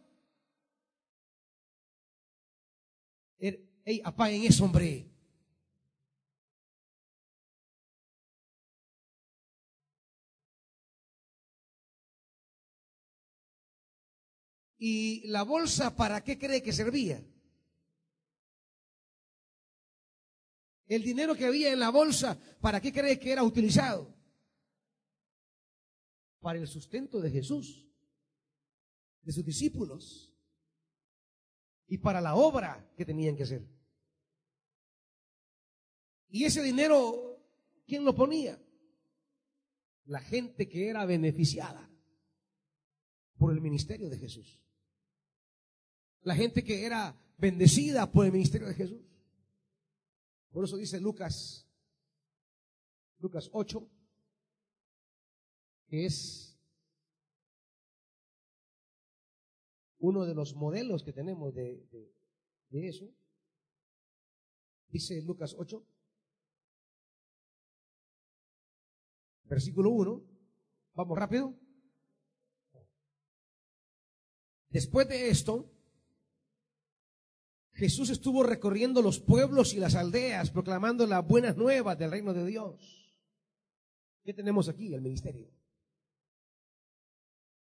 [3.39, 5.12] Er, ey, apaguen eso, hombre.
[14.85, 17.25] ¿Y la bolsa para qué cree que servía?
[20.89, 24.13] El dinero que había en la bolsa, ¿para qué cree que era utilizado?
[26.41, 27.87] Para el sustento de Jesús,
[29.23, 30.35] de sus discípulos,
[31.87, 33.65] y para la obra que tenían que hacer.
[36.29, 37.41] Y ese dinero,
[37.87, 38.61] ¿quién lo ponía?
[40.07, 41.89] La gente que era beneficiada
[43.39, 44.59] por el ministerio de Jesús.
[46.23, 49.01] La gente que era bendecida por el ministerio de Jesús.
[50.53, 51.67] Por eso dice Lucas,
[53.19, 53.89] Lucas 8,
[55.87, 56.57] que es
[59.99, 61.89] uno de los modelos que tenemos de,
[62.71, 63.09] de eso.
[64.89, 65.85] Dice Lucas 8,
[69.45, 70.23] versículo 1.
[70.95, 71.55] Vamos rápido.
[74.69, 75.72] Después de esto,
[77.83, 82.47] Jesús estuvo recorriendo los pueblos y las aldeas, proclamando las buenas nuevas del reino de
[82.47, 83.13] Dios.
[84.23, 84.95] ¿Qué tenemos aquí?
[84.95, 85.51] El ministerio.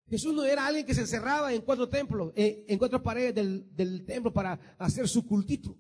[0.08, 4.06] Jesús no era alguien que se encerraba en cuatro templos, eh, en cuatro paredes del,
[4.06, 5.76] templo para hacer su cultito.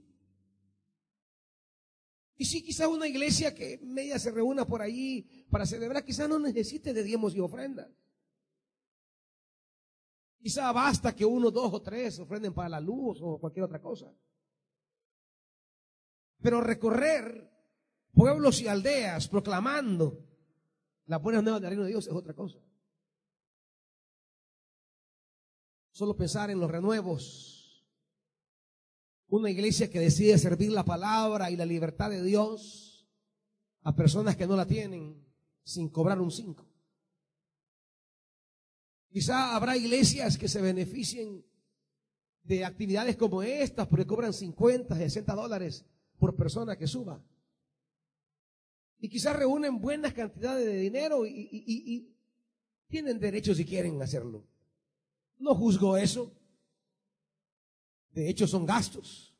[2.36, 6.39] Y si quizás una iglesia que media se reúna por allí para celebrar, quizás no
[6.39, 7.88] necesite de diezmos y ofrendas.
[10.43, 14.13] Quizá basta que uno, dos o tres ofrenden para la luz o cualquier otra cosa.
[16.41, 17.49] Pero recorrer
[18.11, 20.19] pueblos y aldeas proclamando
[21.05, 22.59] las buenas nuevas del reino de Dios es otra cosa.
[25.91, 27.87] Solo pensar en los renuevos
[29.29, 33.07] una iglesia que decide servir la palabra y la libertad de Dios
[33.83, 35.25] a personas que no la tienen
[35.63, 36.72] sin cobrar un cinco.
[39.14, 41.45] Quizá habrá iglesias que se beneficien
[42.41, 45.86] de actividades como estas porque cobran 50, 60 dólares
[46.18, 47.24] por persona que suba.
[48.97, 52.11] Y quizás reúnen buenas cantidades de dinero y, y
[52.88, 54.47] tienen derecho si quieren hacerlo.
[55.38, 56.34] No juzgo eso.
[58.14, 59.38] De hecho, son gastos.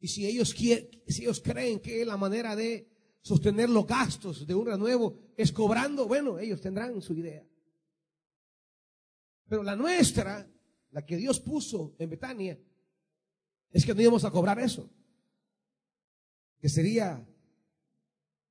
[0.00, 2.88] Y si ellos, quieren, si ellos creen que la manera de
[3.20, 7.46] sostener los gastos de un renuevo es cobrando, bueno, ellos tendrán su idea.
[9.48, 10.48] Pero la nuestra,
[10.90, 12.58] la que Dios puso en Betania,
[13.70, 14.88] es que no íbamos a cobrar eso.
[16.60, 17.26] Que sería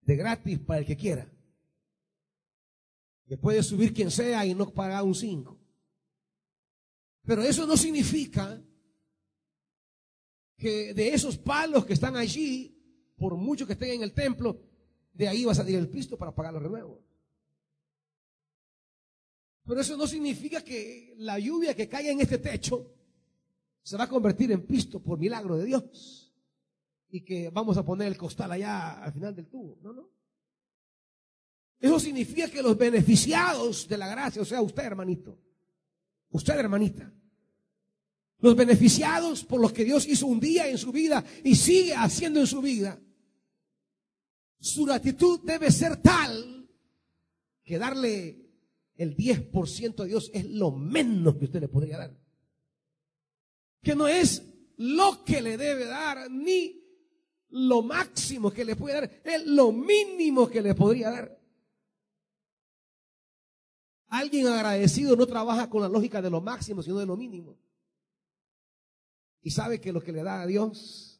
[0.01, 1.27] de gratis para el que quiera.
[3.27, 5.57] Que puede subir quien sea y no pagar un 5.
[7.25, 8.61] Pero eso no significa
[10.57, 12.77] que de esos palos que están allí,
[13.15, 14.59] por mucho que estén en el templo,
[15.13, 16.99] de ahí va a salir el pisto para pagar los renuevos.
[19.65, 22.93] Pero eso no significa que la lluvia que caiga en este techo
[23.81, 26.33] se va a convertir en pisto por milagro de Dios.
[27.09, 29.77] Y que vamos a poner el costal allá al final del tubo.
[29.81, 30.09] No, no.
[31.79, 35.37] Eso significa que los beneficiados de la gracia, o sea, usted hermanito,
[36.31, 37.13] usted hermanita,
[38.39, 42.39] los beneficiados por los que Dios hizo un día en su vida y sigue haciendo
[42.39, 42.99] en su vida,
[44.59, 46.69] su gratitud debe ser tal
[47.63, 48.42] que darle
[48.95, 52.17] el 10% a Dios es lo menos que usted le podría dar.
[53.81, 54.43] Que no es
[54.77, 56.81] lo que le debe dar, ni
[57.49, 61.39] lo máximo que le puede dar, es lo mínimo que le podría dar.
[64.07, 67.57] Alguien agradecido no trabaja con la lógica de lo máximo, sino de lo mínimo.
[69.41, 71.19] Y sabe que lo que le da a Dios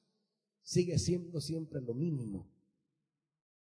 [0.61, 2.47] sigue siendo siempre lo mínimo.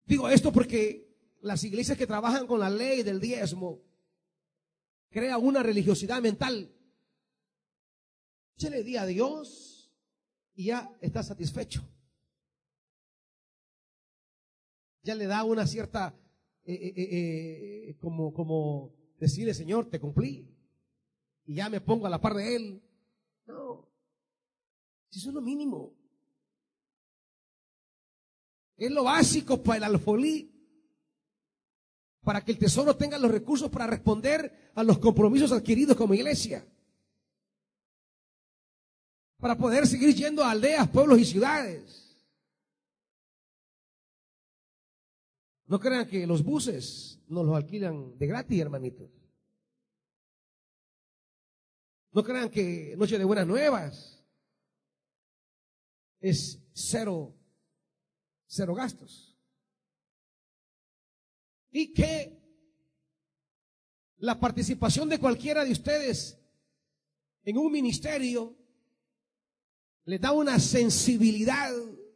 [0.05, 1.09] Digo esto porque
[1.41, 3.81] las iglesias que trabajan con la ley del diezmo
[5.11, 6.73] crean una religiosidad mental.
[8.55, 9.91] Se le di a Dios
[10.55, 11.83] y ya está satisfecho.
[15.03, 16.15] Ya le da una cierta,
[16.63, 20.47] eh, eh, eh, como, como decirle, Señor, te cumplí.
[21.45, 22.81] Y ya me pongo a la par de Él.
[23.47, 23.87] No.
[25.09, 25.93] Si eso es lo mínimo.
[28.77, 30.50] Es lo básico para el alfolí.
[32.23, 36.65] Para que el tesoro tenga los recursos para responder a los compromisos adquiridos como iglesia.
[39.37, 42.01] Para poder seguir yendo a aldeas, pueblos y ciudades.
[45.65, 49.09] No crean que los buses nos los alquilan de gratis, hermanitos.
[52.11, 54.21] No crean que Noche de Buenas Nuevas
[56.19, 57.33] es cero,
[58.47, 59.30] cero gastos.
[61.71, 62.37] Y que
[64.17, 66.37] la participación de cualquiera de ustedes
[67.43, 68.55] en un ministerio
[70.05, 71.71] le da una sensibilidad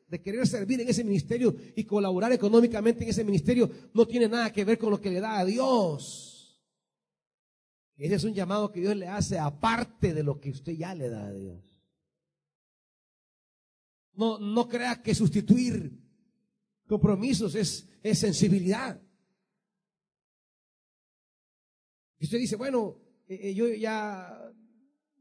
[0.07, 4.51] de querer servir en ese ministerio y colaborar económicamente en ese ministerio, no tiene nada
[4.51, 6.61] que ver con lo que le da a Dios.
[7.97, 11.09] Ese es un llamado que Dios le hace aparte de lo que usted ya le
[11.09, 11.63] da a Dios.
[14.13, 15.91] No, no crea que sustituir
[16.87, 19.01] compromisos es, es sensibilidad.
[22.25, 22.97] Usted dice, bueno,
[23.27, 24.51] eh, eh, yo ya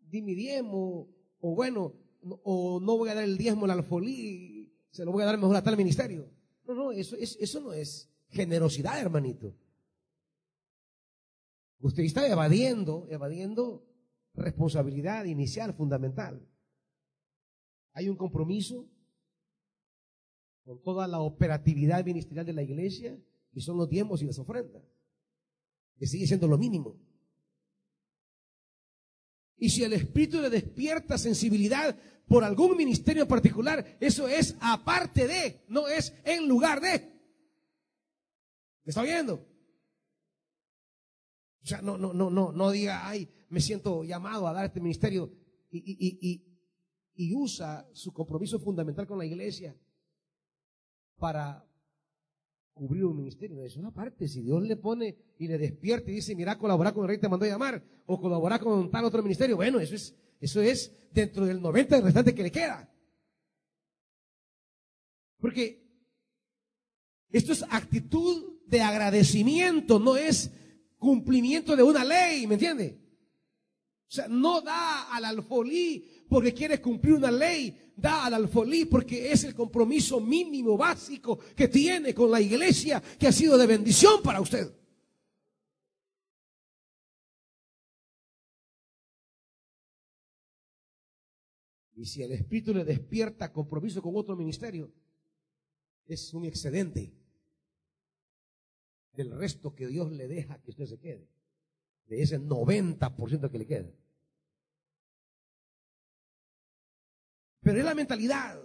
[0.08, 1.06] di mi diezmo,
[1.38, 1.92] o bueno,
[2.42, 5.54] o no voy a dar el diezmo al alfolí, se lo voy a dar mejor
[5.54, 6.30] a tal ministerio.
[6.66, 9.54] No, no, eso, eso no es generosidad, hermanito.
[11.80, 13.86] Usted está evadiendo, evadiendo
[14.32, 16.40] responsabilidad inicial, fundamental.
[17.92, 18.88] Hay un compromiso
[20.64, 23.20] con toda la operatividad ministerial de la iglesia
[23.52, 24.82] y son los diezmos y las ofrendas,
[25.96, 27.00] que sigue siendo lo mínimo.
[29.56, 35.64] Y si el Espíritu le despierta sensibilidad por algún ministerio particular, eso es aparte de,
[35.68, 37.12] no es en lugar de.
[38.84, 39.34] ¿Me está viendo?
[41.62, 44.80] O sea, no, no, no, no, no diga, ay, me siento llamado a dar este
[44.80, 45.32] ministerio
[45.70, 46.54] y, y, y,
[47.14, 49.74] y usa su compromiso fundamental con la iglesia
[51.16, 51.66] para
[52.74, 53.64] cubrir un ministerio.
[53.64, 54.28] Es una parte.
[54.28, 57.28] Si Dios le pone y le despierta y dice, mira, colaborar con el rey te
[57.28, 61.46] mandó a llamar, o colaborar con tal otro ministerio, bueno, eso es, eso es dentro
[61.46, 62.92] del 90 del restante que le queda.
[65.38, 65.82] Porque
[67.30, 70.50] esto es actitud de agradecimiento, no es
[70.98, 72.98] cumplimiento de una ley, ¿me entiende?
[74.08, 79.30] O sea, no da al alfolí porque quiere cumplir una ley, da al alfolí porque
[79.30, 84.20] es el compromiso mínimo, básico que tiene con la iglesia que ha sido de bendición
[84.20, 84.74] para usted.
[91.94, 94.92] Y si el Espíritu le despierta compromiso con otro ministerio,
[96.04, 97.14] es un excedente
[99.12, 101.28] del resto que Dios le deja que usted se quede,
[102.06, 104.03] de ese 90% que le queda.
[107.64, 108.60] Pero es la mentalidad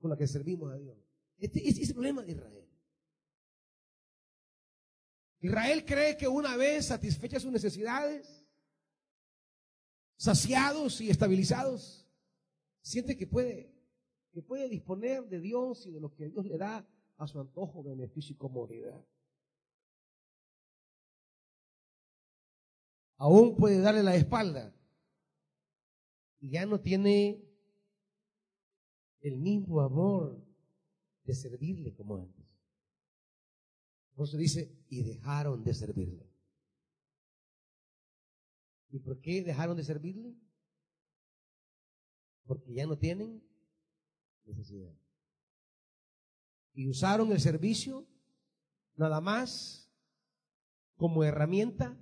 [0.00, 0.96] con la que servimos a Dios.
[1.38, 2.66] Este, es el problema de Israel.
[5.40, 8.46] Israel cree que una vez satisfechas sus necesidades,
[10.16, 12.08] saciados y estabilizados,
[12.80, 13.70] siente que puede,
[14.32, 16.86] que puede disponer de Dios y de lo que Dios le da
[17.18, 19.04] a su antojo, beneficio y comodidad.
[23.18, 24.74] Aún puede darle la espalda
[26.40, 27.49] y ya no tiene
[29.20, 30.44] el mismo amor
[31.24, 32.46] de servirle como antes.
[34.14, 36.30] Por eso dice, y dejaron de servirle.
[38.90, 40.36] ¿Y por qué dejaron de servirle?
[42.44, 43.42] Porque ya no tienen
[44.44, 44.92] necesidad.
[46.74, 48.06] Y usaron el servicio
[48.96, 49.90] nada más
[50.96, 51.98] como herramienta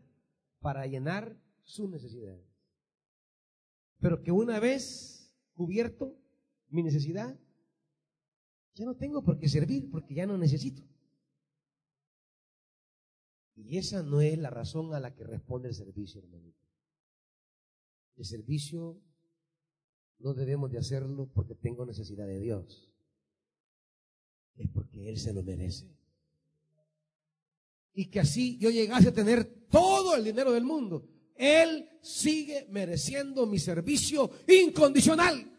[0.61, 2.47] para llenar sus necesidades.
[4.01, 6.17] Pero que una vez cubierto
[6.71, 7.39] mi necesidad,
[8.75, 10.83] ya no tengo por qué servir porque ya no necesito.
[13.57, 16.65] Y esa no es la razón a la que responde el servicio, hermanito.
[18.17, 19.01] El servicio
[20.19, 22.89] no debemos de hacerlo porque tengo necesidad de Dios.
[24.55, 25.97] Es porque Él se lo merece.
[27.95, 31.09] Y que así yo llegase a tener todo el dinero del mundo.
[31.35, 35.58] Él sigue mereciendo mi servicio incondicional.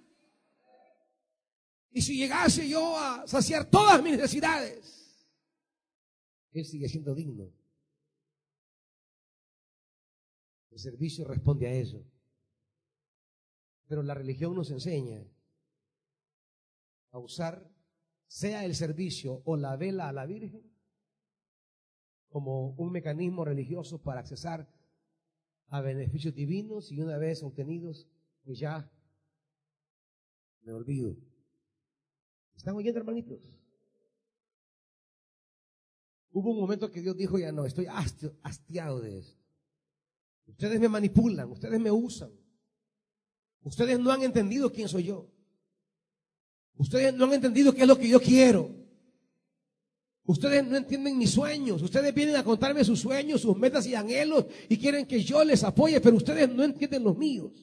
[1.92, 5.26] Y si llegase yo a saciar todas mis necesidades,
[6.52, 7.52] Él sigue siendo digno.
[10.70, 12.06] El servicio responde a eso.
[13.88, 15.26] Pero la religión nos enseña
[17.12, 17.68] a usar,
[18.28, 20.64] sea el servicio o la vela a la Virgen,
[22.30, 24.72] como un mecanismo religioso para accesar
[25.70, 28.08] a beneficios divinos y una vez obtenidos,
[28.44, 28.92] pues ya
[30.62, 31.16] me olvido.
[32.60, 33.40] ¿Están oyendo, hermanitos?
[36.32, 37.88] Hubo un momento que Dios dijo, ya no, estoy
[38.44, 39.42] hastiado de esto.
[40.46, 42.30] Ustedes me manipulan, ustedes me usan.
[43.62, 45.32] Ustedes no han entendido quién soy yo.
[46.76, 48.76] Ustedes no han entendido qué es lo que yo quiero.
[50.26, 51.82] Ustedes no entienden mis sueños.
[51.82, 55.64] Ustedes vienen a contarme sus sueños, sus metas y anhelos y quieren que yo les
[55.64, 57.54] apoye, pero ustedes no entienden los míos.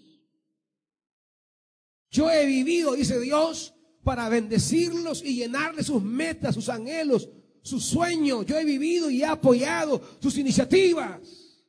[2.10, 3.75] Yo he vivido, dice Dios,
[4.06, 7.28] para bendecirlos y llenarles sus metas, sus anhelos,
[7.60, 8.46] sus sueños.
[8.46, 11.66] Yo he vivido y he apoyado sus iniciativas.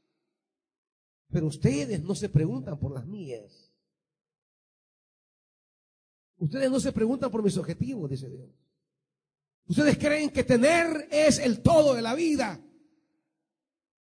[1.32, 3.74] Pero ustedes no se preguntan por las mías.
[6.38, 8.52] Ustedes no se preguntan por mis objetivos, dice Dios.
[9.66, 12.62] Ustedes creen que tener es el todo de la vida.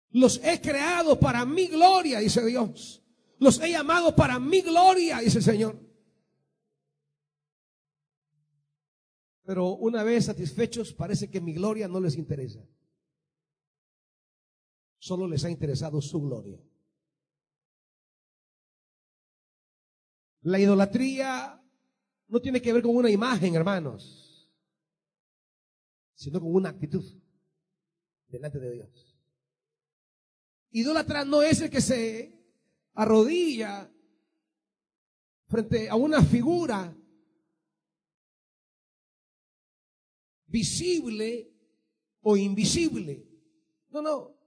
[0.10, 3.04] Los he creado para mi gloria, dice Dios.
[3.38, 5.93] Los he llamado para mi gloria, dice el Señor.
[9.44, 12.66] Pero una vez satisfechos, parece que mi gloria no les interesa.
[15.00, 16.60] Solo les ha interesado su gloria.
[20.42, 21.62] La idolatría
[22.28, 24.50] no tiene que ver con una imagen, hermanos,
[26.16, 27.04] sino con una actitud
[28.28, 29.18] delante de Dios.
[30.72, 32.34] Idólatra no es el que se
[32.94, 33.92] arrodilla
[35.48, 36.96] frente a una figura
[40.54, 41.52] visible
[42.22, 43.28] o invisible.
[43.90, 44.38] No, no.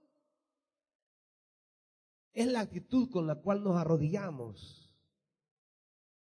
[2.31, 4.95] Es la actitud con la cual nos arrodillamos.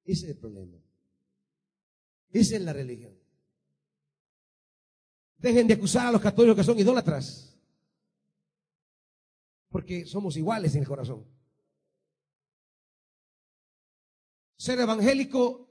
[0.04, 0.78] Ese es el problema.
[2.30, 3.18] Esa es la religión.
[5.38, 7.58] Dejen de acusar a los católicos que son idólatras.
[9.70, 11.26] Porque somos iguales en el corazón.
[14.58, 15.68] Ser evangélico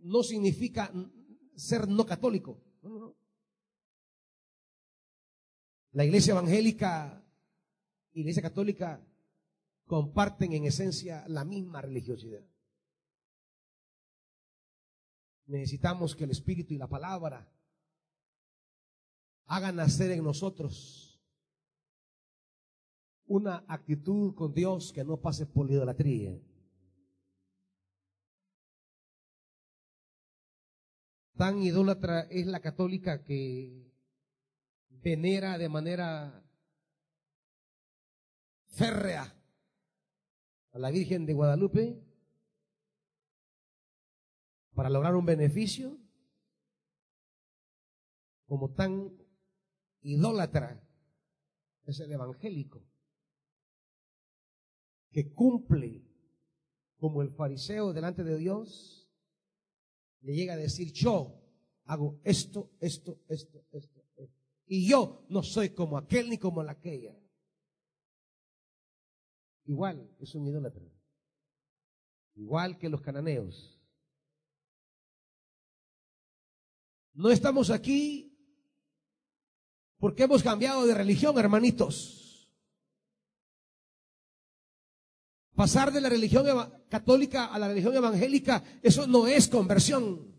[0.00, 0.92] no significa
[1.54, 2.60] ser no católico.
[5.96, 7.24] La iglesia evangélica
[8.12, 9.02] y la iglesia católica
[9.86, 12.44] comparten en esencia la misma religiosidad.
[15.46, 17.50] Necesitamos que el Espíritu y la palabra
[19.46, 21.18] hagan nacer en nosotros
[23.24, 26.38] una actitud con Dios que no pase por la idolatría.
[31.38, 33.85] Tan idólatra es la católica que
[35.06, 36.42] venera de manera
[38.66, 39.22] férrea
[40.72, 42.02] a la Virgen de Guadalupe
[44.74, 45.96] para lograr un beneficio,
[48.46, 49.16] como tan
[50.02, 50.84] idólatra
[51.84, 52.82] es el evangélico,
[55.12, 56.02] que cumple
[56.96, 59.08] como el fariseo delante de Dios,
[60.22, 61.40] le llega a decir, yo
[61.84, 63.95] hago esto, esto, esto, esto.
[64.66, 67.16] Y yo no soy como aquel ni como la aquella.
[69.64, 70.84] Igual es un idólatra.
[72.34, 73.80] Igual que los cananeos.
[77.14, 78.36] No estamos aquí
[79.98, 82.50] porque hemos cambiado de religión, hermanitos.
[85.54, 86.44] Pasar de la religión
[86.90, 90.34] católica a la religión evangélica, eso no es conversión.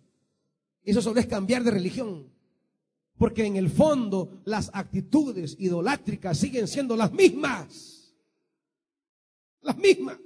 [0.83, 2.36] Eso solo es cambiar de religión.
[3.17, 8.13] Porque en el fondo las actitudes idolátricas siguen siendo las mismas.
[9.61, 10.17] Las mismas.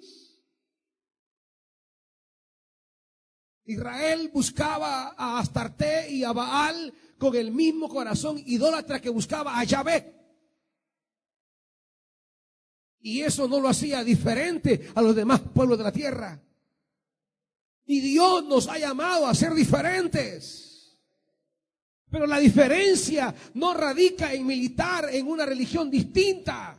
[3.66, 9.64] Israel buscaba a Astarte y a Baal con el mismo corazón idólatra que buscaba a
[9.64, 10.22] Yahvé.
[13.00, 16.42] Y eso no lo hacía diferente a los demás pueblos de la tierra.
[17.86, 20.71] Y Dios nos ha llamado a ser diferentes.
[22.12, 26.78] Pero la diferencia no radica en militar en una religión distinta.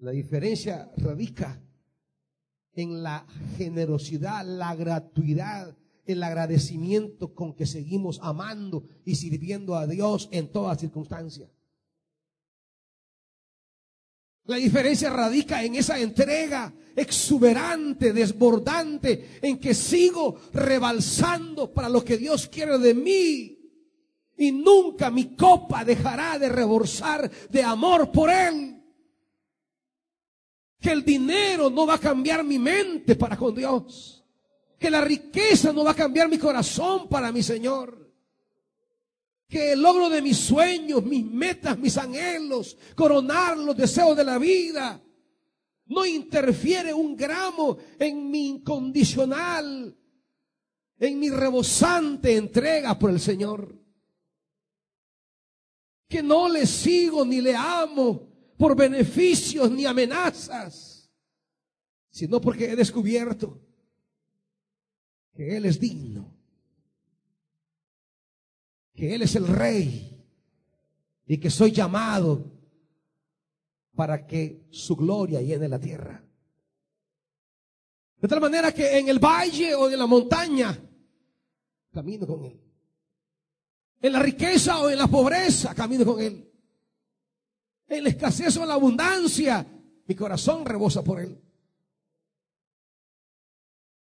[0.00, 1.58] La diferencia radica
[2.74, 3.26] en la
[3.56, 5.74] generosidad, la gratuidad,
[6.04, 11.48] el agradecimiento con que seguimos amando y sirviendo a Dios en todas circunstancias.
[14.46, 22.18] La diferencia radica en esa entrega exuberante, desbordante, en que sigo rebalsando para lo que
[22.18, 23.58] Dios quiere de mí.
[24.36, 28.82] Y nunca mi copa dejará de rebosar de amor por Él.
[30.78, 34.22] Que el dinero no va a cambiar mi mente para con Dios,
[34.78, 38.03] que la riqueza no va a cambiar mi corazón para mi Señor,
[39.54, 44.36] que el logro de mis sueños, mis metas, mis anhelos, coronar los deseos de la
[44.36, 45.00] vida,
[45.86, 49.96] no interfiere un gramo en mi incondicional,
[50.98, 53.80] en mi rebosante entrega por el Señor.
[56.08, 58.26] Que no le sigo ni le amo
[58.58, 61.12] por beneficios ni amenazas,
[62.10, 63.64] sino porque he descubierto
[65.32, 66.33] que Él es digno,
[68.94, 70.24] que Él es el rey
[71.26, 72.52] y que soy llamado
[73.94, 76.22] para que su gloria llene la tierra.
[78.20, 80.78] De tal manera que en el valle o en la montaña,
[81.92, 82.60] camino con Él.
[84.00, 86.50] En la riqueza o en la pobreza, camino con Él
[87.88, 89.66] en la escasez o en la abundancia,
[90.06, 91.40] mi corazón rebosa por Él.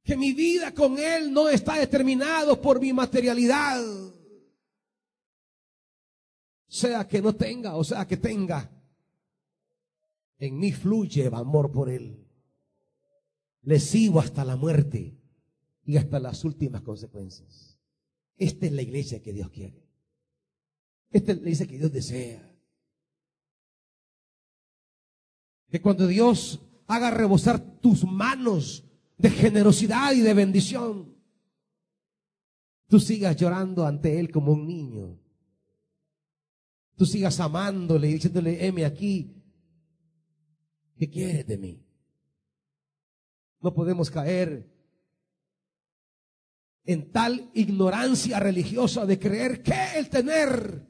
[0.03, 3.81] Que mi vida con Él no está determinado por mi materialidad.
[6.69, 8.71] Sea que no tenga o sea que tenga.
[10.37, 12.25] En mí fluye amor por Él.
[13.63, 15.17] Le sigo hasta la muerte
[15.83, 17.77] y hasta las últimas consecuencias.
[18.37, 19.83] Esta es la iglesia que Dios quiere.
[21.11, 22.55] Esta es la iglesia que Dios desea.
[25.69, 28.85] Que cuando Dios haga rebosar tus manos
[29.17, 31.15] de generosidad y de bendición,
[32.87, 35.19] tú sigas llorando ante Él como un niño.
[36.99, 39.41] Tú sigas amándole y diciéndole, heme aquí,
[40.97, 41.81] ¿qué quieres de mí?
[43.61, 44.69] No podemos caer
[46.83, 50.85] en tal ignorancia religiosa de creer que el tener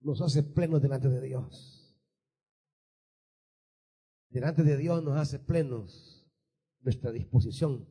[0.00, 1.96] nos hace plenos delante de Dios.
[4.28, 6.26] Delante de Dios nos hace plenos
[6.80, 7.88] nuestra disposición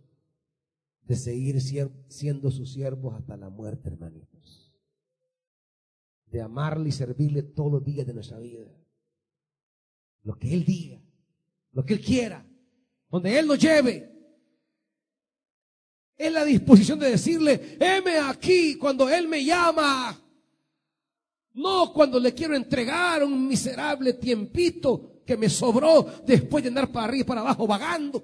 [1.04, 1.62] de seguir
[2.10, 4.61] siendo sus siervos hasta la muerte, hermanitos.
[6.32, 8.66] De amarle y servirle todos los días de nuestra vida.
[10.24, 11.02] Lo que Él diga,
[11.74, 12.46] lo que Él quiera,
[13.10, 14.10] donde Él nos lleve.
[16.16, 20.18] Es la disposición de decirle, heme aquí cuando Él me llama.
[21.54, 27.08] No cuando le quiero entregar un miserable tiempito que me sobró después de andar para
[27.08, 28.24] arriba y para abajo vagando.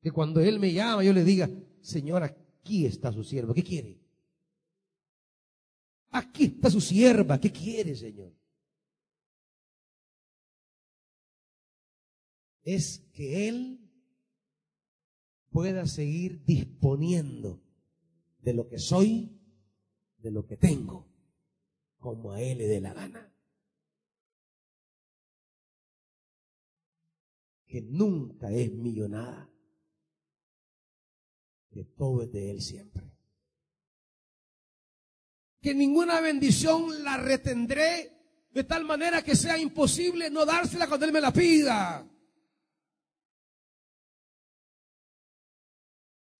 [0.00, 3.98] Que cuando Él me llama yo le diga, Señor, aquí está su siervo, ¿qué quiere?
[6.10, 8.34] Aquí está su sierva, ¿qué quiere, Señor?
[12.62, 13.80] Es que Él
[15.50, 17.62] pueda seguir disponiendo
[18.40, 19.38] de lo que soy,
[20.18, 21.06] de lo que tengo,
[21.98, 23.32] como a Él le dé la gana.
[27.66, 29.50] Que nunca es millonada,
[31.70, 33.07] que todo es de Él siempre.
[35.60, 38.12] Que ninguna bendición la retendré
[38.50, 42.08] de tal manera que sea imposible no dársela cuando Él me la pida.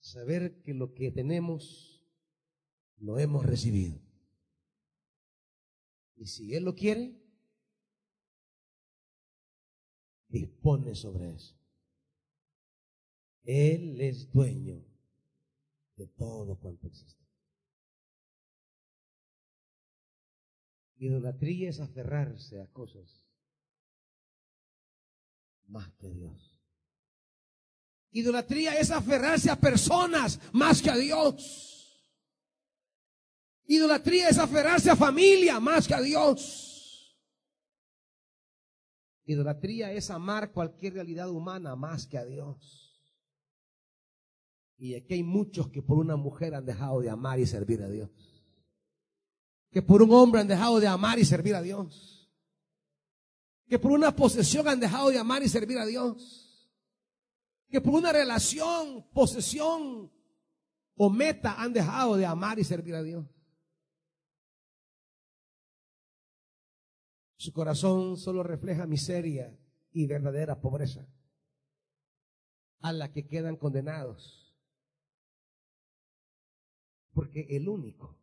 [0.09, 2.03] saber que lo que tenemos
[2.97, 4.01] lo hemos recibido.
[6.17, 7.15] Y si Él lo quiere,
[10.29, 11.55] dispone sobre eso.
[13.45, 14.85] Él es dueño
[15.97, 17.18] de todo cuanto existe.
[20.99, 23.25] Idolatría es aferrarse a cosas
[25.67, 26.59] más que Dios.
[28.11, 31.69] Idolatría es aferrarse a personas más que a Dios.
[33.67, 37.17] Idolatría es aferrarse a familia más que a Dios.
[39.25, 42.99] Idolatría es amar cualquier realidad humana más que a Dios.
[44.79, 47.91] Y aquí hay muchos que por una mujer han dejado de amar y servir a
[47.91, 48.28] Dios.
[49.71, 52.31] Que por un hombre han dejado de amar y servir a Dios.
[53.67, 56.49] Que por una posesión han dejado de amar y servir a Dios
[57.69, 60.11] que por una relación, posesión
[60.97, 63.27] o meta han dejado de amar y servir a Dios.
[67.37, 69.57] Su corazón solo refleja miseria
[69.93, 71.07] y verdadera pobreza
[72.81, 74.57] a la que quedan condenados.
[77.13, 78.18] Porque el único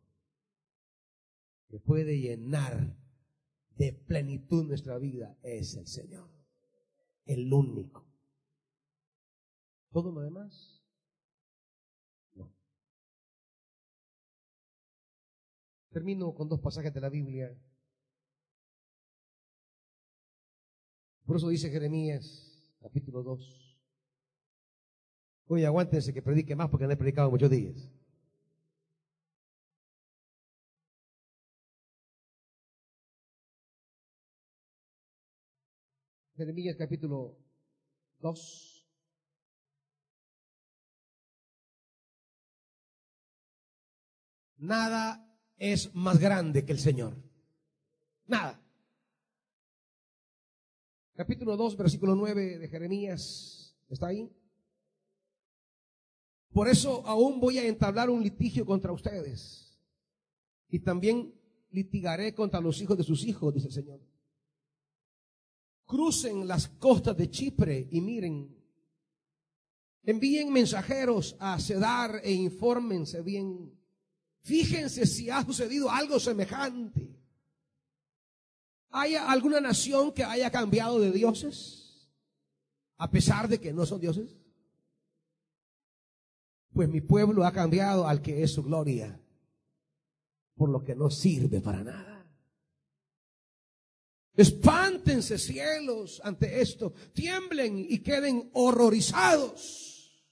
[1.68, 2.96] que puede llenar
[3.76, 6.30] de plenitud nuestra vida es el Señor.
[7.24, 8.06] El único.
[9.90, 10.84] Todo lo demás,
[12.34, 12.54] no.
[15.90, 17.58] Termino con dos pasajes de la Biblia.
[21.24, 23.78] Por eso dice Jeremías, capítulo 2.
[25.48, 27.90] Oye, aguántense que predique más porque no he predicado muchos días.
[36.36, 37.38] Jeremías capítulo
[38.20, 38.86] 2.
[44.58, 47.16] Nada es más grande que el Señor.
[48.26, 48.62] Nada.
[51.14, 53.74] Capítulo 2, versículo 9 de Jeremías.
[53.88, 54.30] ¿Está ahí?
[56.50, 59.78] Por eso aún voy a entablar un litigio contra ustedes.
[60.68, 61.34] Y también
[61.70, 64.15] litigaré contra los hijos de sus hijos, dice el Señor.
[65.86, 68.54] Crucen las costas de Chipre y miren.
[70.02, 73.76] Envíen mensajeros a Cedar e infórmense bien
[74.46, 77.18] Fíjense si ha sucedido algo semejante.
[78.90, 82.08] ¿Hay alguna nación que haya cambiado de dioses?
[82.96, 84.38] A pesar de que no son dioses.
[86.72, 89.20] Pues mi pueblo ha cambiado al que es su gloria,
[90.54, 92.15] por lo que no sirve para nada.
[94.36, 100.22] Espántense cielos ante esto, tiemblen y queden horrorizados.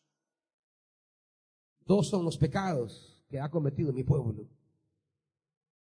[1.86, 4.46] Dos son los pecados que ha cometido mi pueblo.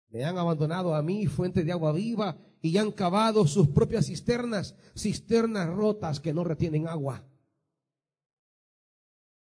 [0.09, 4.75] Me han abandonado a mí, fuente de agua viva, y han cavado sus propias cisternas,
[4.97, 7.25] cisternas rotas que no retienen agua.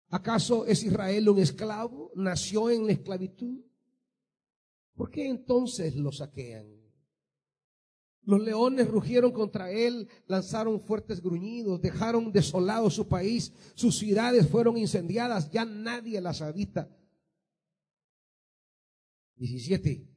[0.08, 2.12] ¿Acaso es Israel un esclavo?
[2.14, 3.60] ¿Nació en la esclavitud?
[4.94, 6.83] ¿Por qué entonces lo saquean?
[8.26, 14.78] Los leones rugieron contra él, lanzaron fuertes gruñidos, dejaron desolado su país, sus ciudades fueron
[14.78, 16.88] incendiadas, ya nadie las habita.
[19.36, 20.08] 17.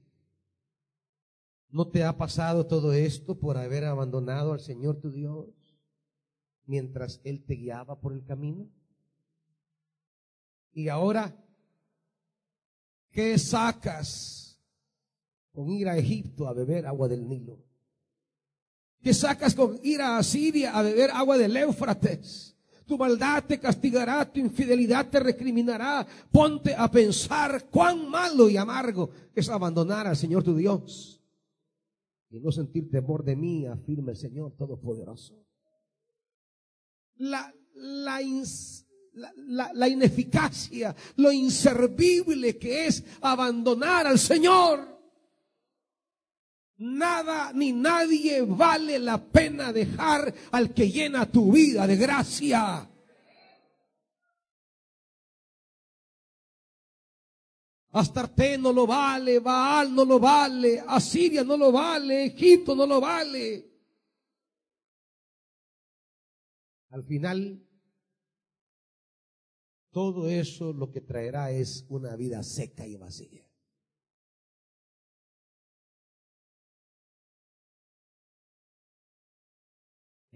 [1.70, 5.48] ¿No te ha pasado todo esto por haber abandonado al Señor tu Dios
[6.66, 8.70] mientras Él te guiaba por el camino?
[10.72, 11.36] Y ahora,
[13.12, 14.62] ¿qué sacas
[15.52, 17.67] con ir a Egipto a beber agua del Nilo?
[19.08, 22.58] ¿Qué sacas con ir a Asiria a beber agua del Éufrates?
[22.86, 26.06] Tu maldad te castigará, tu infidelidad te recriminará.
[26.30, 31.22] Ponte a pensar cuán malo y amargo es abandonar al Señor tu Dios
[32.30, 35.42] y no sentir temor de mí, afirma el Señor Todopoderoso.
[37.16, 38.20] La, la,
[39.74, 44.97] la, ineficacia, lo inservible que es abandonar al Señor.
[46.78, 52.88] Nada ni nadie vale la pena dejar al que llena tu vida de gracia.
[57.92, 63.02] Astarte no lo vale, Baal no lo vale, Asiria no lo vale, Egipto no lo
[63.02, 63.66] vale.
[66.90, 67.66] Al final,
[69.90, 73.47] todo eso lo que traerá es una vida seca y vacía.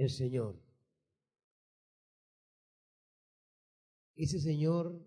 [0.02, 0.60] El Señor.
[4.16, 5.00] Ese Señor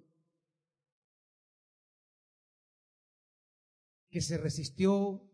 [4.08, 5.28] que se resistió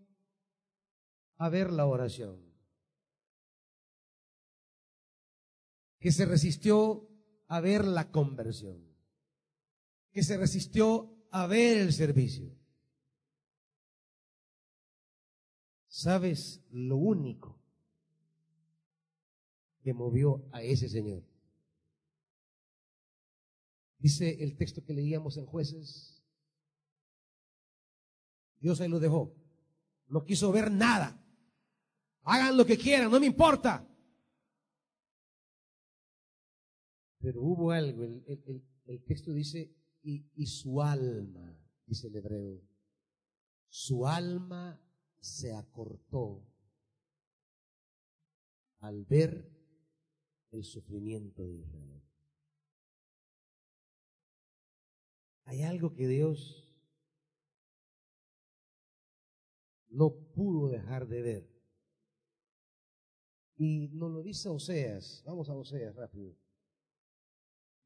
[1.37, 2.41] a ver la oración,
[5.99, 7.11] que se resistió
[7.47, 8.97] a ver la conversión,
[10.11, 12.59] que se resistió a ver el servicio.
[15.87, 17.60] ¿Sabes lo único
[19.83, 21.23] que movió a ese Señor?
[23.99, 26.21] Dice el texto que leíamos en jueces
[28.61, 29.35] Dios ahí lo dejó.
[30.09, 31.17] No quiso ver nada.
[32.23, 33.87] Hagan lo que quieran, no me importa.
[37.21, 42.63] Pero hubo algo, el, texto dice, y, y su alma, dice el hebreo,
[43.69, 44.81] su alma
[45.19, 46.47] se acortó
[48.81, 49.60] al ver
[50.53, 52.03] el sufrimiento de Israel.
[55.45, 56.69] Hay algo que Dios
[59.89, 61.51] no pudo dejar de ver.
[63.57, 66.35] Y nos lo dice Oseas, vamos a Oseas rápido.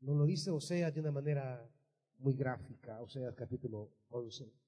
[0.00, 1.68] Nos lo dice Oseas de una manera
[2.18, 4.63] muy gráfica, Oseas capítulo 11.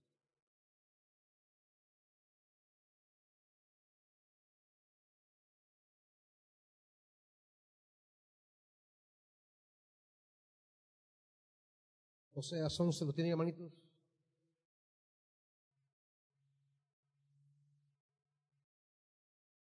[12.37, 13.73] Oseas 11, ¿lo tienen hermanitos?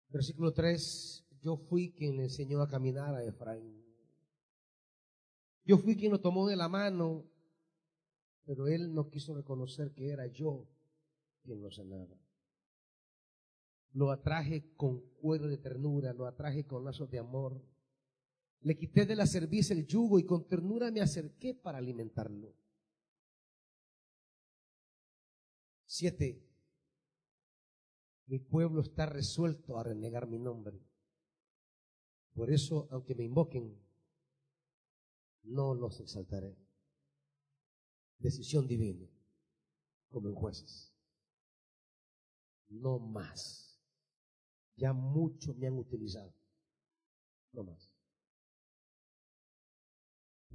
[0.08, 3.84] Versículo 3, yo fui quien le enseñó a caminar a Efraín.
[5.64, 7.24] Yo fui quien lo tomó de la mano,
[8.44, 10.66] pero él no quiso reconocer que era yo
[11.44, 12.18] quien lo sanaba.
[13.92, 17.62] Lo atraje con cuero de ternura, lo atraje con lazos de amor.
[18.60, 22.54] Le quité de la cerviz el yugo y con ternura me acerqué para alimentarlo.
[25.84, 26.42] Siete,
[28.26, 30.82] mi pueblo está resuelto a renegar mi nombre.
[32.34, 33.80] Por eso, aunque me invoquen,
[35.44, 36.58] no los exaltaré.
[38.18, 39.08] Decisión divina,
[40.10, 40.92] como en jueces.
[42.68, 43.80] No más.
[44.76, 46.34] Ya mucho me han utilizado.
[47.52, 47.95] No más.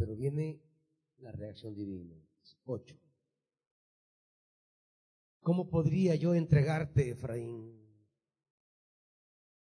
[0.01, 0.59] Pero viene
[1.19, 2.15] la reacción divina.
[2.65, 2.97] Ocho.
[5.43, 7.79] ¿Cómo podría yo entregarte, Efraín?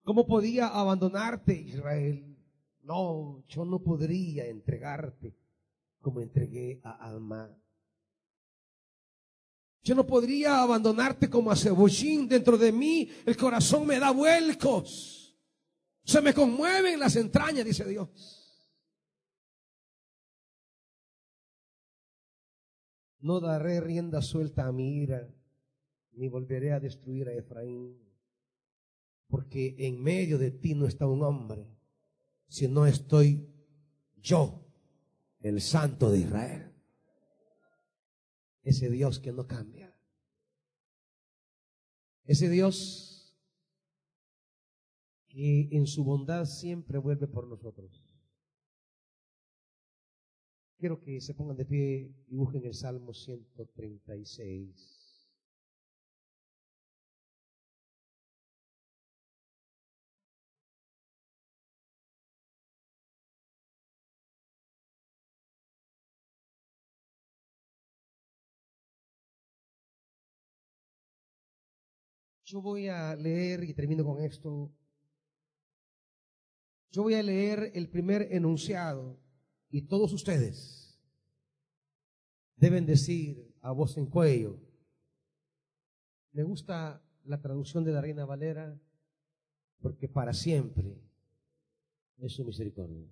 [0.05, 2.37] ¿Cómo podía abandonarte, Israel?
[2.83, 5.37] No, yo no podría entregarte
[6.01, 7.53] como entregué a Alma.
[9.83, 12.29] Yo no podría abandonarte como a Cebollín.
[12.29, 15.37] Dentro de mí el corazón me da vuelcos.
[16.05, 18.40] Se me conmueven las entrañas, dice Dios.
[23.21, 25.29] No daré rienda suelta a mi ira,
[26.13, 27.99] ni volveré a destruir a Efraín,
[29.29, 31.67] porque en medio de ti no está un hombre,
[32.49, 33.47] sino estoy
[34.17, 34.67] yo,
[35.41, 36.73] el Santo de Israel.
[38.63, 39.95] Ese Dios que no cambia.
[42.25, 43.35] Ese Dios
[45.29, 48.10] que en su bondad siempre vuelve por nosotros.
[50.81, 55.29] Quiero que se pongan de pie y busquen el Salmo 136.
[72.47, 74.73] Yo voy a leer, y termino con esto,
[76.91, 79.21] yo voy a leer el primer enunciado
[79.71, 80.99] y todos ustedes
[82.57, 84.59] deben decir a voz en cuello,
[86.33, 88.79] me gusta la traducción de la Reina Valera
[89.81, 91.01] porque para siempre
[92.19, 93.09] es su misericordia.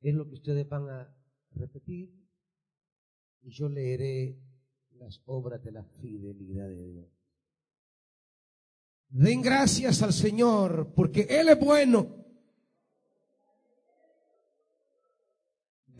[0.00, 1.14] Es lo que ustedes van a
[1.52, 2.10] repetir
[3.42, 4.38] y yo leeré
[4.92, 7.06] las obras de la fidelidad de Dios.
[9.08, 12.19] Den gracias al Señor porque Él es bueno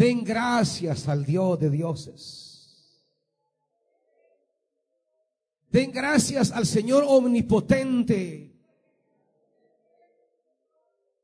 [0.01, 3.05] Den gracias al Dios de dioses.
[5.71, 8.51] Den gracias al Señor omnipotente.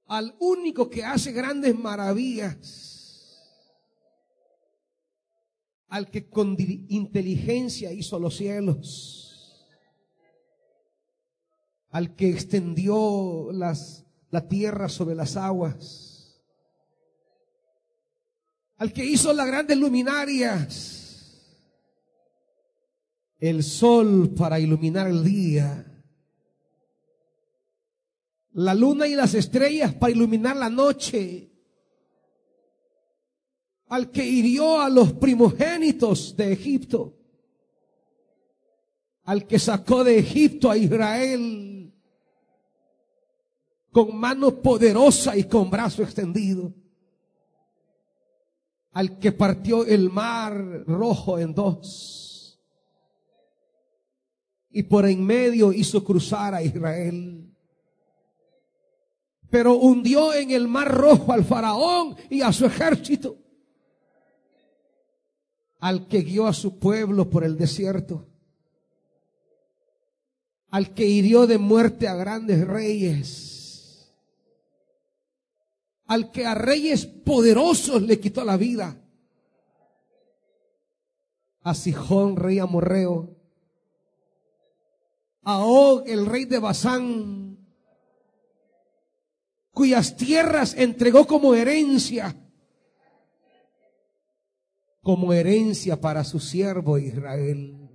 [0.08, 3.42] Al único que hace grandes maravillas.
[5.88, 9.66] Al que con inteligencia hizo los cielos.
[11.88, 16.15] Al que extendió la tierra sobre las aguas
[18.78, 20.92] al que hizo las grandes luminarias,
[23.38, 25.84] el sol para iluminar el día,
[28.52, 31.50] la luna y las estrellas para iluminar la noche,
[33.88, 37.14] al que hirió a los primogénitos de Egipto,
[39.24, 41.92] al que sacó de Egipto a Israel
[43.90, 46.74] con mano poderosa y con brazo extendido
[48.96, 50.56] al que partió el mar
[50.86, 52.58] rojo en dos.
[54.70, 57.54] Y por en medio hizo cruzar a Israel.
[59.50, 63.36] Pero hundió en el mar rojo al faraón y a su ejército,
[65.78, 68.26] al que guió a su pueblo por el desierto,
[70.70, 73.45] al que hirió de muerte a grandes reyes
[76.06, 78.96] al que a reyes poderosos le quitó la vida.
[81.62, 83.36] A Sijón, rey amorreo.
[85.42, 87.58] A Og, el rey de Basán,
[89.70, 92.34] cuyas tierras entregó como herencia,
[95.02, 97.86] como herencia para su siervo Israel.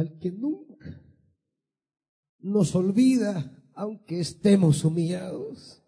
[0.00, 0.69] al que nunca
[2.42, 5.82] nos olvida aunque estemos humillados,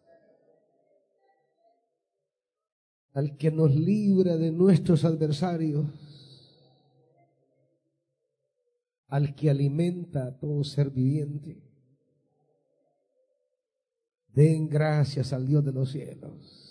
[3.13, 5.87] al que nos libra de nuestros adversarios,
[9.09, 11.63] al que alimenta a todo ser viviente.
[14.29, 16.62] Den gracias al Dios de los cielos.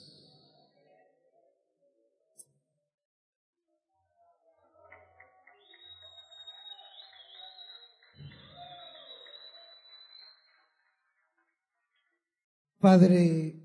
[12.82, 13.62] Padre,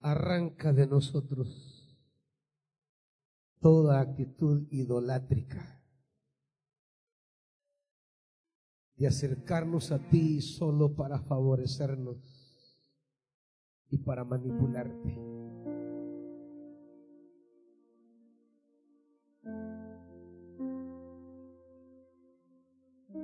[0.00, 1.96] arranca de nosotros
[3.60, 5.80] toda actitud idolátrica
[8.96, 12.18] de acercarnos a ti solo para favorecernos
[13.90, 15.16] y para manipularte.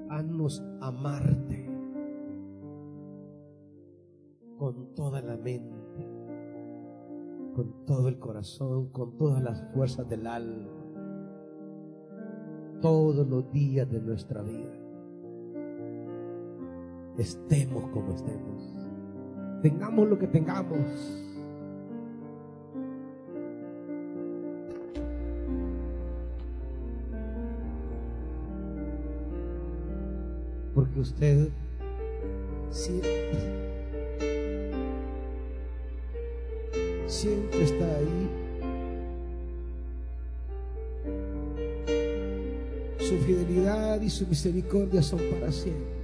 [0.08, 1.63] Haznos amarte
[4.64, 6.08] con toda la mente,
[7.54, 10.70] con todo el corazón, con todas las fuerzas del alma.
[12.80, 14.72] todos los días de nuestra vida.
[17.16, 18.62] Estemos como estemos.
[19.62, 20.78] Tengamos lo que tengamos.
[30.74, 31.48] Porque usted
[32.70, 33.53] siempre,
[37.24, 38.28] siempre está ahí.
[42.98, 45.94] Su fidelidad y su misericordia son para siempre.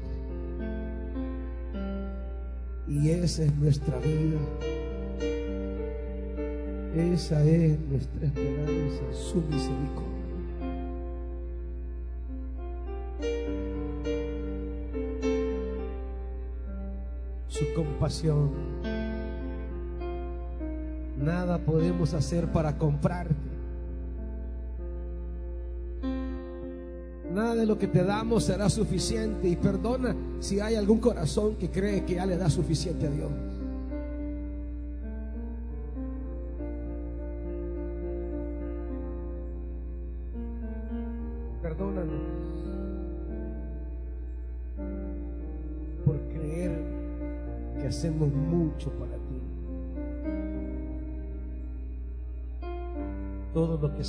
[2.88, 4.40] Y esa es nuestra vida.
[6.96, 10.10] Esa es nuestra esperanza, su misericordia.
[17.48, 18.69] Su compasión.
[21.20, 23.34] Nada podemos hacer para comprarte.
[27.32, 29.48] Nada de lo que te damos será suficiente.
[29.48, 33.30] Y perdona si hay algún corazón que cree que ya le da suficiente a Dios.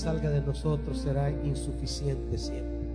[0.02, 2.88] Salga de nosotros será insuficiente siempre.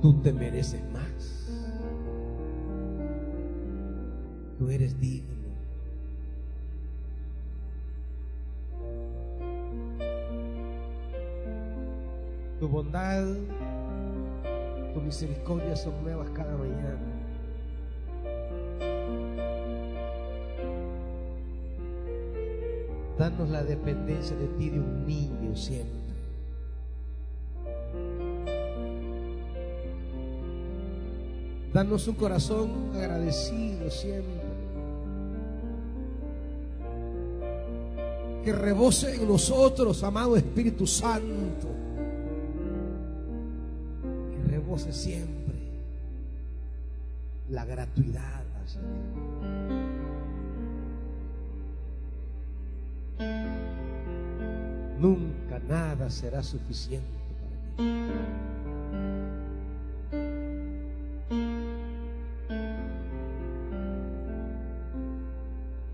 [0.00, 1.50] Tú te mereces más.
[4.56, 5.40] Tú eres digno.
[12.60, 13.26] Tu bondad,
[14.94, 17.19] tu misericordia son nuevas cada mañana.
[23.20, 26.14] Danos la dependencia de ti de un niño siempre.
[31.74, 34.40] Danos un corazón agradecido siempre.
[38.42, 41.68] Que rebose en nosotros, amado Espíritu Santo.
[44.30, 45.56] Que rebose siempre
[47.50, 48.80] la gratuidad hacia
[55.00, 57.08] Nunca nada será suficiente
[57.40, 57.82] para ti.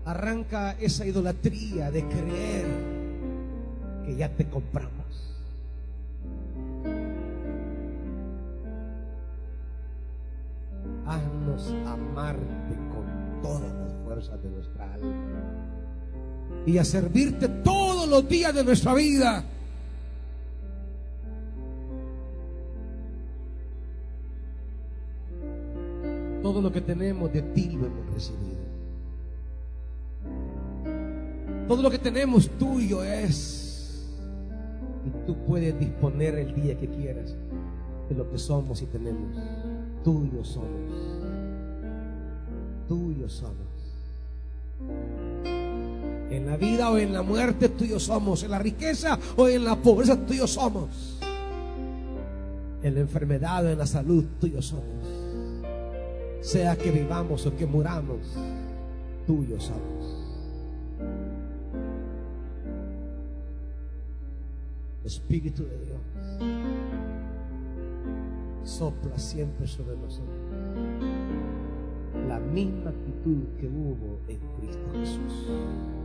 [0.03, 2.67] Arranca esa idolatría de creer
[4.05, 4.91] que ya te compramos.
[11.05, 15.15] Haznos amarte con todas las fuerzas de nuestra alma
[16.65, 17.47] y a servirte
[18.07, 19.43] los días de nuestra vida.
[26.41, 28.57] Todo lo que tenemos de ti lo hemos recibido.
[31.67, 34.07] Todo lo que tenemos tuyo es.
[35.05, 37.35] Y tú puedes disponer el día que quieras
[38.09, 39.35] de lo que somos y tenemos.
[40.03, 40.91] Tuyo somos.
[42.87, 43.76] Tuyo somos.
[46.29, 48.43] En la vida o en la muerte tuyo somos.
[48.43, 51.19] En la riqueza o en la pobreza tuyo somos.
[52.83, 54.85] En la enfermedad o en la salud tuyo somos.
[56.41, 58.19] Sea que vivamos o que muramos,
[59.25, 59.97] tuyo somos.
[65.03, 66.01] Espíritu de Dios,
[68.63, 70.47] sopla siempre sobre nosotros
[72.27, 75.96] la misma actitud que hubo en Cristo Jesús.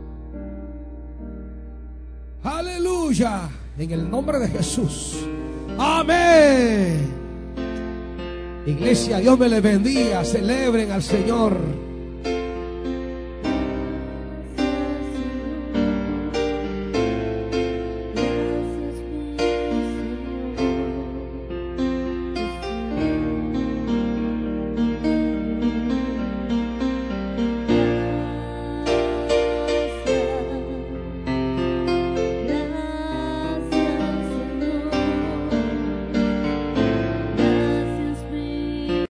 [2.43, 5.25] Aleluya, en el nombre de Jesús.
[5.77, 7.23] Amén.
[8.65, 10.23] Iglesia, Dios me les bendiga.
[10.23, 11.57] Celebren al Señor.